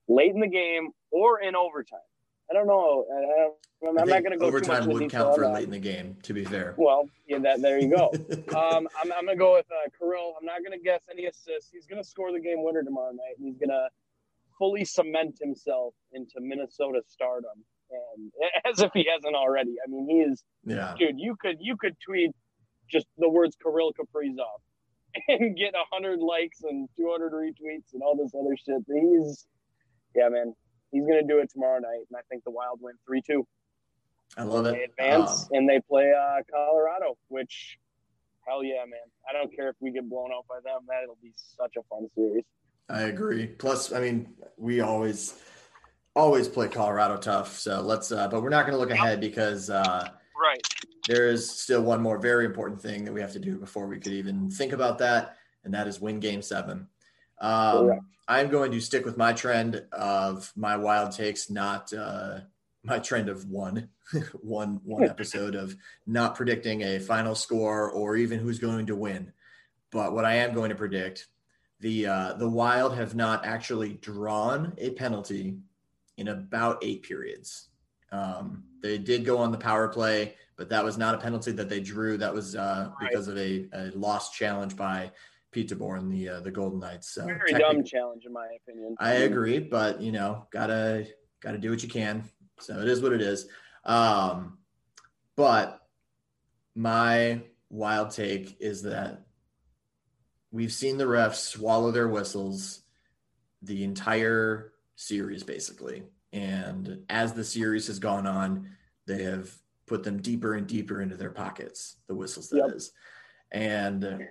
late 0.07 0.35
in 0.35 0.40
the 0.40 0.48
game 0.48 0.90
or 1.11 1.40
in 1.40 1.57
overtime. 1.57 2.00
I 2.50 2.53
don't 2.53 2.66
know. 2.66 3.07
I 3.11 3.88
am 3.88 3.94
not 3.94 4.09
going 4.09 4.33
to 4.33 4.37
go 4.37 4.46
overtime 4.46 4.87
would 4.88 5.09
count 5.09 5.37
for 5.37 5.48
late 5.48 5.64
in 5.64 5.70
the 5.70 5.79
game. 5.79 6.16
To 6.24 6.35
be 6.35 6.44
fair. 6.44 6.74
Well, 6.76 7.09
yeah, 7.26 7.38
that 7.38 7.62
there 7.62 7.79
you 7.79 7.88
go. 7.88 8.11
um, 8.55 8.87
I'm, 9.00 9.12
I'm 9.12 9.24
going 9.24 9.29
to 9.29 9.37
go 9.37 9.55
with 9.55 9.66
uh, 9.70 9.88
Kirill. 9.98 10.35
I'm 10.38 10.44
not 10.44 10.59
going 10.59 10.76
to 10.76 10.85
guess 10.85 11.00
any 11.11 11.24
assists. 11.26 11.70
He's 11.72 11.87
going 11.87 12.03
to 12.03 12.07
score 12.07 12.33
the 12.33 12.40
game 12.40 12.62
winner 12.64 12.83
tomorrow 12.83 13.12
night, 13.12 13.38
and 13.38 13.46
he's 13.46 13.57
going 13.57 13.70
to 13.70 13.88
fully 14.60 14.84
cement 14.84 15.38
himself 15.40 15.94
into 16.12 16.34
Minnesota 16.38 17.00
stardom, 17.08 17.64
and 17.90 18.30
as 18.70 18.80
if 18.80 18.92
he 18.94 19.08
hasn't 19.12 19.34
already. 19.34 19.74
I 19.84 19.90
mean, 19.90 20.06
he 20.08 20.16
is. 20.18 20.44
Yeah. 20.64 20.94
Dude, 20.96 21.18
you 21.18 21.34
could 21.40 21.56
you 21.58 21.76
could 21.76 21.96
tweet 22.06 22.30
just 22.88 23.06
the 23.18 23.28
words 23.28 23.56
Kirill 23.60 23.92
Kaprizov 23.92 24.60
and 25.28 25.56
get 25.56 25.74
hundred 25.90 26.20
likes 26.20 26.62
and 26.62 26.88
200 26.96 27.32
retweets 27.32 27.94
and 27.94 28.02
all 28.02 28.16
this 28.16 28.32
other 28.38 28.56
shit. 28.56 28.84
He's, 28.86 29.46
yeah, 30.14 30.28
man, 30.28 30.54
he's 30.92 31.06
gonna 31.06 31.26
do 31.26 31.38
it 31.38 31.50
tomorrow 31.50 31.80
night, 31.80 32.04
and 32.10 32.16
I 32.16 32.22
think 32.30 32.44
the 32.44 32.52
Wild 32.52 32.78
win 32.80 32.94
three 33.06 33.22
two. 33.26 33.46
I 34.36 34.44
love 34.44 34.66
it. 34.66 34.74
They 34.74 34.84
advance 34.84 35.44
um, 35.44 35.48
and 35.52 35.68
they 35.68 35.80
play 35.88 36.12
uh, 36.12 36.42
Colorado, 36.52 37.16
which 37.28 37.78
hell 38.46 38.62
yeah, 38.62 38.84
man. 38.86 39.00
I 39.28 39.32
don't 39.32 39.54
care 39.54 39.70
if 39.70 39.76
we 39.80 39.90
get 39.90 40.08
blown 40.08 40.30
out 40.32 40.46
by 40.48 40.60
them. 40.62 40.86
That'll 40.86 41.18
be 41.20 41.32
such 41.34 41.74
a 41.76 41.82
fun 41.88 42.08
series. 42.14 42.44
I 42.90 43.03
agree. 43.03 43.46
Plus, 43.46 43.92
I 43.92 44.00
mean, 44.00 44.35
we 44.57 44.81
always 44.81 45.35
always 46.16 46.48
play 46.48 46.68
Colorado 46.68 47.16
tough. 47.16 47.59
So 47.59 47.81
let's 47.81 48.11
uh, 48.12 48.29
but 48.29 48.42
we're 48.42 48.50
not 48.50 48.66
gonna 48.66 48.79
look 48.79 48.90
ahead 48.90 49.20
because 49.20 49.70
uh 49.70 50.09
right. 50.40 50.61
There 51.09 51.29
is 51.29 51.50
still 51.50 51.83
one 51.83 52.03
more 52.03 52.18
very 52.18 52.44
important 52.44 52.81
thing 52.81 53.05
that 53.05 53.12
we 53.12 53.20
have 53.20 53.33
to 53.33 53.38
do 53.38 53.57
before 53.57 53.87
we 53.87 53.98
could 53.98 54.12
even 54.12 54.50
think 54.50 54.72
about 54.72 54.98
that, 54.98 55.37
and 55.64 55.72
that 55.74 55.88
is 55.88 56.00
win 56.00 56.20
game 56.20 56.42
seven. 56.42 56.88
Um, 57.40 58.00
I'm 58.29 58.48
going 58.48 58.70
to 58.72 58.81
stick 58.81 59.05
with 59.05 59.16
my 59.16 59.33
trend 59.33 59.83
of 59.92 60.53
my 60.55 60.76
wild 60.76 61.12
takes, 61.12 61.50
not 61.50 61.92
uh, 61.92 62.40
my 62.85 62.98
trend 62.98 63.29
of 63.29 63.46
one, 63.46 63.88
one, 64.40 64.81
one 64.85 65.05
episode 65.05 65.55
of 65.55 65.74
not 66.07 66.35
predicting 66.35 66.83
a 66.83 67.00
final 67.00 67.35
score 67.35 67.90
or 67.90 68.16
even 68.16 68.38
who's 68.38 68.59
going 68.59 68.87
to 68.87 68.94
win. 68.94 69.33
But 69.90 70.12
what 70.12 70.24
I 70.24 70.37
am 70.37 70.55
going 70.55 70.68
to 70.68 70.76
predict, 70.76 71.26
the 71.80 72.06
uh, 72.06 72.32
the 72.34 72.48
Wild 72.48 72.94
have 72.94 73.14
not 73.14 73.44
actually 73.44 73.94
drawn 73.94 74.74
a 74.78 74.90
penalty 74.90 75.56
in 76.16 76.28
about 76.28 76.78
eight 76.82 77.02
periods. 77.02 77.68
Um, 78.12 78.64
they 78.82 78.98
did 78.98 79.24
go 79.24 79.38
on 79.38 79.50
the 79.52 79.58
power 79.58 79.88
play, 79.88 80.34
but 80.56 80.68
that 80.68 80.84
was 80.84 80.98
not 80.98 81.14
a 81.14 81.18
penalty 81.18 81.52
that 81.52 81.68
they 81.68 81.80
drew. 81.80 82.16
That 82.18 82.32
was 82.32 82.54
uh, 82.54 82.90
because 83.00 83.28
of 83.28 83.36
a, 83.38 83.66
a 83.72 83.90
lost 83.94 84.34
challenge 84.34 84.76
by 84.76 85.10
Pete 85.52 85.70
DeBoer 85.70 85.98
and 85.98 86.12
the 86.12 86.28
uh, 86.28 86.40
the 86.40 86.50
Golden 86.50 86.80
Knights. 86.80 87.10
So 87.10 87.24
very 87.24 87.52
dumb 87.52 87.82
challenge, 87.82 88.26
in 88.26 88.32
my 88.32 88.48
opinion. 88.62 88.96
I 88.98 89.12
agree, 89.12 89.58
but 89.58 90.00
you 90.00 90.12
know, 90.12 90.46
gotta 90.50 91.06
gotta 91.40 91.58
do 91.58 91.70
what 91.70 91.82
you 91.82 91.88
can. 91.88 92.24
So 92.58 92.78
it 92.80 92.88
is 92.88 93.00
what 93.00 93.12
it 93.12 93.22
is. 93.22 93.48
Um, 93.84 94.58
but 95.36 95.80
my 96.74 97.40
wild 97.70 98.10
take 98.10 98.56
is 98.60 98.82
that 98.82 99.22
we've 100.52 100.72
seen 100.72 100.98
the 100.98 101.04
refs 101.04 101.36
swallow 101.36 101.90
their 101.90 102.08
whistles 102.08 102.82
the 103.62 103.84
entire 103.84 104.72
series, 104.96 105.42
basically. 105.42 106.04
And 106.32 107.04
as 107.08 107.32
the 107.32 107.44
series 107.44 107.86
has 107.88 107.98
gone 107.98 108.26
on, 108.26 108.68
they 109.06 109.22
have 109.24 109.52
put 109.86 110.02
them 110.04 110.22
deeper 110.22 110.54
and 110.54 110.66
deeper 110.66 111.02
into 111.02 111.16
their 111.16 111.30
pockets, 111.30 111.96
the 112.06 112.14
whistles 112.14 112.48
that 112.50 112.58
yep. 112.58 112.76
is. 112.76 112.92
And 113.50 114.28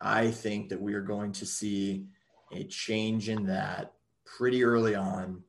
I 0.00 0.30
think 0.30 0.68
that 0.68 0.80
we 0.80 0.94
are 0.94 1.02
going 1.02 1.32
to 1.32 1.46
see 1.46 2.06
a 2.52 2.64
change 2.64 3.28
in 3.28 3.46
that 3.46 3.92
pretty 4.24 4.64
early 4.64 4.94
on 4.94 5.42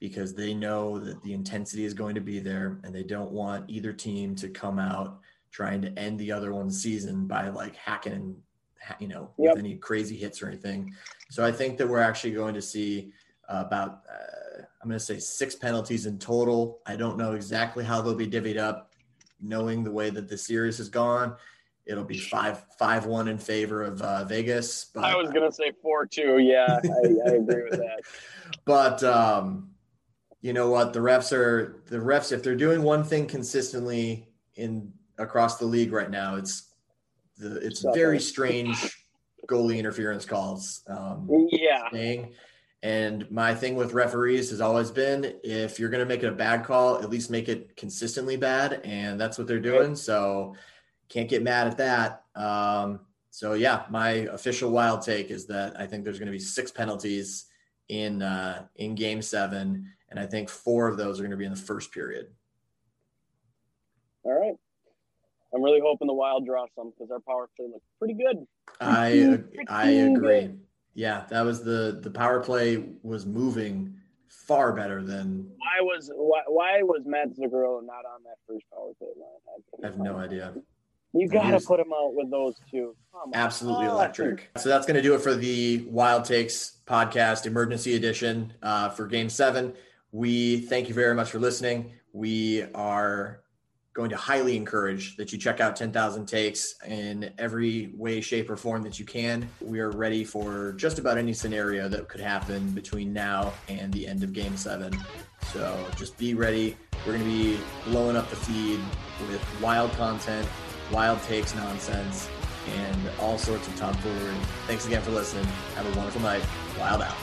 because 0.00 0.34
they 0.34 0.52
know 0.52 0.98
that 0.98 1.22
the 1.22 1.32
intensity 1.32 1.84
is 1.84 1.94
going 1.94 2.14
to 2.14 2.20
be 2.20 2.38
there 2.38 2.80
and 2.84 2.94
they 2.94 3.02
don't 3.02 3.30
want 3.30 3.70
either 3.70 3.92
team 3.92 4.34
to 4.36 4.48
come 4.48 4.78
out 4.78 5.20
trying 5.50 5.80
to 5.80 5.98
end 5.98 6.18
the 6.18 6.32
other 6.32 6.52
one's 6.52 6.82
season 6.82 7.26
by 7.26 7.48
like 7.48 7.76
hacking 7.76 8.36
you 8.98 9.08
know 9.08 9.30
yep. 9.38 9.54
with 9.54 9.64
any 9.64 9.76
crazy 9.76 10.16
hits 10.16 10.42
or 10.42 10.48
anything 10.48 10.92
so 11.30 11.44
i 11.44 11.50
think 11.50 11.76
that 11.78 11.88
we're 11.88 11.98
actually 11.98 12.32
going 12.32 12.54
to 12.54 12.62
see 12.62 13.12
uh, 13.48 13.62
about 13.66 14.02
uh, 14.10 14.62
i'm 14.82 14.88
going 14.88 14.98
to 14.98 15.04
say 15.04 15.18
six 15.18 15.54
penalties 15.54 16.06
in 16.06 16.18
total 16.18 16.80
i 16.86 16.94
don't 16.96 17.16
know 17.16 17.32
exactly 17.32 17.84
how 17.84 18.00
they'll 18.00 18.14
be 18.14 18.26
divvied 18.26 18.58
up 18.58 18.94
knowing 19.40 19.84
the 19.84 19.90
way 19.90 20.10
that 20.10 20.28
the 20.28 20.38
series 20.38 20.78
has 20.78 20.88
gone 20.88 21.36
it'll 21.86 22.04
be 22.04 22.18
five 22.18 22.64
five 22.78 23.06
one 23.06 23.28
in 23.28 23.38
favor 23.38 23.82
of 23.82 24.02
uh, 24.02 24.24
Vegas. 24.24 24.86
But, 24.86 25.04
I 25.04 25.16
was 25.16 25.30
gonna 25.30 25.52
say 25.52 25.72
four 25.80 26.04
two. 26.04 26.38
Yeah, 26.38 26.80
I, 26.82 27.30
I 27.30 27.32
agree 27.34 27.62
with 27.62 27.78
that. 27.78 28.00
But 28.64 29.02
um, 29.04 29.70
you 30.40 30.52
know 30.52 30.68
what? 30.68 30.92
The 30.92 31.00
refs 31.00 31.32
are 31.32 31.82
the 31.86 31.98
refs. 31.98 32.32
If 32.32 32.42
they're 32.42 32.56
doing 32.56 32.82
one 32.82 33.04
thing 33.04 33.26
consistently 33.26 34.28
in 34.56 34.92
across 35.18 35.58
the 35.58 35.66
league 35.66 35.92
right 35.92 36.10
now, 36.10 36.34
it's 36.36 36.65
the 37.38 37.56
it's 37.56 37.84
very 37.94 38.20
strange 38.20 39.04
goalie 39.46 39.78
interference 39.78 40.24
calls. 40.24 40.82
Um, 40.88 41.48
yeah. 41.50 41.88
Staying. 41.88 42.34
And 42.82 43.28
my 43.30 43.54
thing 43.54 43.74
with 43.74 43.94
referees 43.94 44.50
has 44.50 44.60
always 44.60 44.90
been 44.90 45.34
if 45.42 45.78
you're 45.78 45.88
going 45.88 46.06
to 46.06 46.06
make 46.06 46.22
it 46.22 46.28
a 46.28 46.32
bad 46.32 46.64
call, 46.64 46.98
at 46.98 47.10
least 47.10 47.30
make 47.30 47.48
it 47.48 47.76
consistently 47.76 48.36
bad. 48.36 48.80
And 48.84 49.20
that's 49.20 49.38
what 49.38 49.46
they're 49.46 49.58
doing. 49.58 49.96
So 49.96 50.54
can't 51.08 51.28
get 51.28 51.42
mad 51.42 51.66
at 51.66 51.78
that. 51.78 52.24
Um, 52.34 53.00
so 53.30 53.54
yeah, 53.54 53.84
my 53.90 54.10
official 54.10 54.70
wild 54.70 55.02
take 55.02 55.30
is 55.30 55.46
that 55.46 55.78
I 55.78 55.86
think 55.86 56.04
there's 56.04 56.18
going 56.18 56.26
to 56.26 56.32
be 56.32 56.38
six 56.38 56.70
penalties 56.70 57.46
in 57.88 58.22
uh, 58.22 58.66
in 58.76 58.94
Game 58.94 59.22
Seven, 59.22 59.92
and 60.08 60.18
I 60.18 60.26
think 60.26 60.48
four 60.48 60.88
of 60.88 60.96
those 60.96 61.18
are 61.18 61.22
going 61.22 61.30
to 61.32 61.36
be 61.36 61.44
in 61.44 61.52
the 61.52 61.56
first 61.56 61.92
period. 61.92 62.28
All 64.22 64.32
right. 64.32 64.56
I'm 65.54 65.62
really 65.62 65.80
hoping 65.82 66.06
the 66.06 66.14
Wild 66.14 66.46
draw 66.46 66.66
some 66.74 66.92
because 66.96 67.10
our 67.10 67.20
power 67.20 67.48
play 67.56 67.66
looks 67.66 67.86
pretty 67.98 68.14
good. 68.14 68.46
I 68.80 69.38
I 69.68 69.90
agree. 69.90 70.50
Yeah, 70.94 71.24
that 71.30 71.44
was 71.44 71.62
the 71.62 72.00
the 72.02 72.10
power 72.10 72.40
play 72.40 72.84
was 73.02 73.26
moving 73.26 73.94
far 74.28 74.72
better 74.72 75.02
than. 75.02 75.48
Why 75.58 75.80
was 75.80 76.10
why, 76.14 76.42
why 76.46 76.82
was 76.82 77.02
Matt 77.04 77.36
Zuccarello 77.36 77.84
not 77.84 78.04
on 78.04 78.22
that 78.24 78.38
first 78.48 78.64
power 78.72 78.92
play 78.98 79.08
line? 79.16 79.82
I 79.82 79.86
have 79.86 79.98
no 79.98 80.16
idea. 80.16 80.54
You 81.12 81.28
got 81.28 81.50
to 81.50 81.60
put 81.60 81.80
him 81.80 81.92
out 81.94 82.14
with 82.14 82.30
those 82.30 82.54
two. 82.70 82.94
Absolutely 83.32 83.86
electric. 83.86 84.50
So 84.58 84.68
that's 84.68 84.84
going 84.86 84.96
to 84.96 85.02
do 85.02 85.14
it 85.14 85.22
for 85.22 85.34
the 85.34 85.86
Wild 85.88 86.26
Takes 86.26 86.78
podcast 86.86 87.46
emergency 87.46 87.96
edition 87.96 88.52
uh, 88.62 88.90
for 88.90 89.06
Game 89.06 89.30
Seven. 89.30 89.72
We 90.12 90.60
thank 90.60 90.88
you 90.88 90.94
very 90.94 91.14
much 91.14 91.30
for 91.30 91.38
listening. 91.38 91.92
We 92.12 92.64
are 92.74 93.40
going 93.96 94.10
to 94.10 94.16
highly 94.16 94.56
encourage 94.56 95.16
that 95.16 95.32
you 95.32 95.38
check 95.38 95.58
out 95.58 95.74
10,000 95.74 96.26
takes 96.26 96.76
in 96.86 97.32
every 97.38 97.90
way, 97.96 98.20
shape, 98.20 98.48
or 98.48 98.56
form 98.56 98.82
that 98.82 99.00
you 99.00 99.04
can. 99.04 99.48
We 99.60 99.80
are 99.80 99.90
ready 99.90 100.22
for 100.22 100.74
just 100.74 100.98
about 100.98 101.18
any 101.18 101.32
scenario 101.32 101.88
that 101.88 102.06
could 102.06 102.20
happen 102.20 102.70
between 102.70 103.12
now 103.12 103.52
and 103.68 103.92
the 103.92 104.06
end 104.06 104.22
of 104.22 104.32
Game 104.32 104.56
7. 104.56 104.92
So 105.52 105.84
just 105.96 106.16
be 106.18 106.34
ready. 106.34 106.76
We're 107.06 107.16
going 107.16 107.24
to 107.24 107.30
be 107.30 107.58
blowing 107.86 108.16
up 108.16 108.30
the 108.30 108.36
feed 108.36 108.80
with 109.28 109.42
wild 109.60 109.90
content 109.92 110.46
wild 110.92 111.22
takes 111.22 111.54
nonsense, 111.54 112.28
and 112.76 113.10
all 113.20 113.38
sorts 113.38 113.66
of 113.68 113.76
tomfoolery. 113.76 114.34
Thanks 114.66 114.86
again 114.86 115.02
for 115.02 115.10
listening. 115.10 115.44
Have 115.74 115.86
a 115.86 115.96
wonderful 115.98 116.22
night. 116.22 116.42
Wild 116.78 117.02
out. 117.02 117.16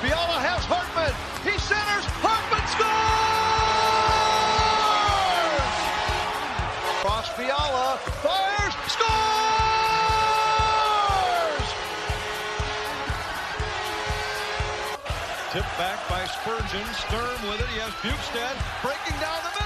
Fiala 0.00 0.40
has 0.40 0.64
Hartman. 0.64 1.12
He 1.44 1.58
centers. 1.58 2.04
Hartman 2.22 2.66
scores! 2.68 2.89
Fiala. 7.40 7.96
Fires. 8.20 8.74
Scores! 8.92 9.08
Tipped 15.50 15.78
back 15.78 15.98
by 16.10 16.26
Spurgeon. 16.26 16.84
Sturm 16.92 17.48
with 17.48 17.60
it. 17.60 17.68
He 17.68 17.80
has 17.80 17.92
Bjugstad 18.04 18.56
breaking 18.82 19.18
down 19.20 19.38
the 19.42 19.48
middle. 19.48 19.59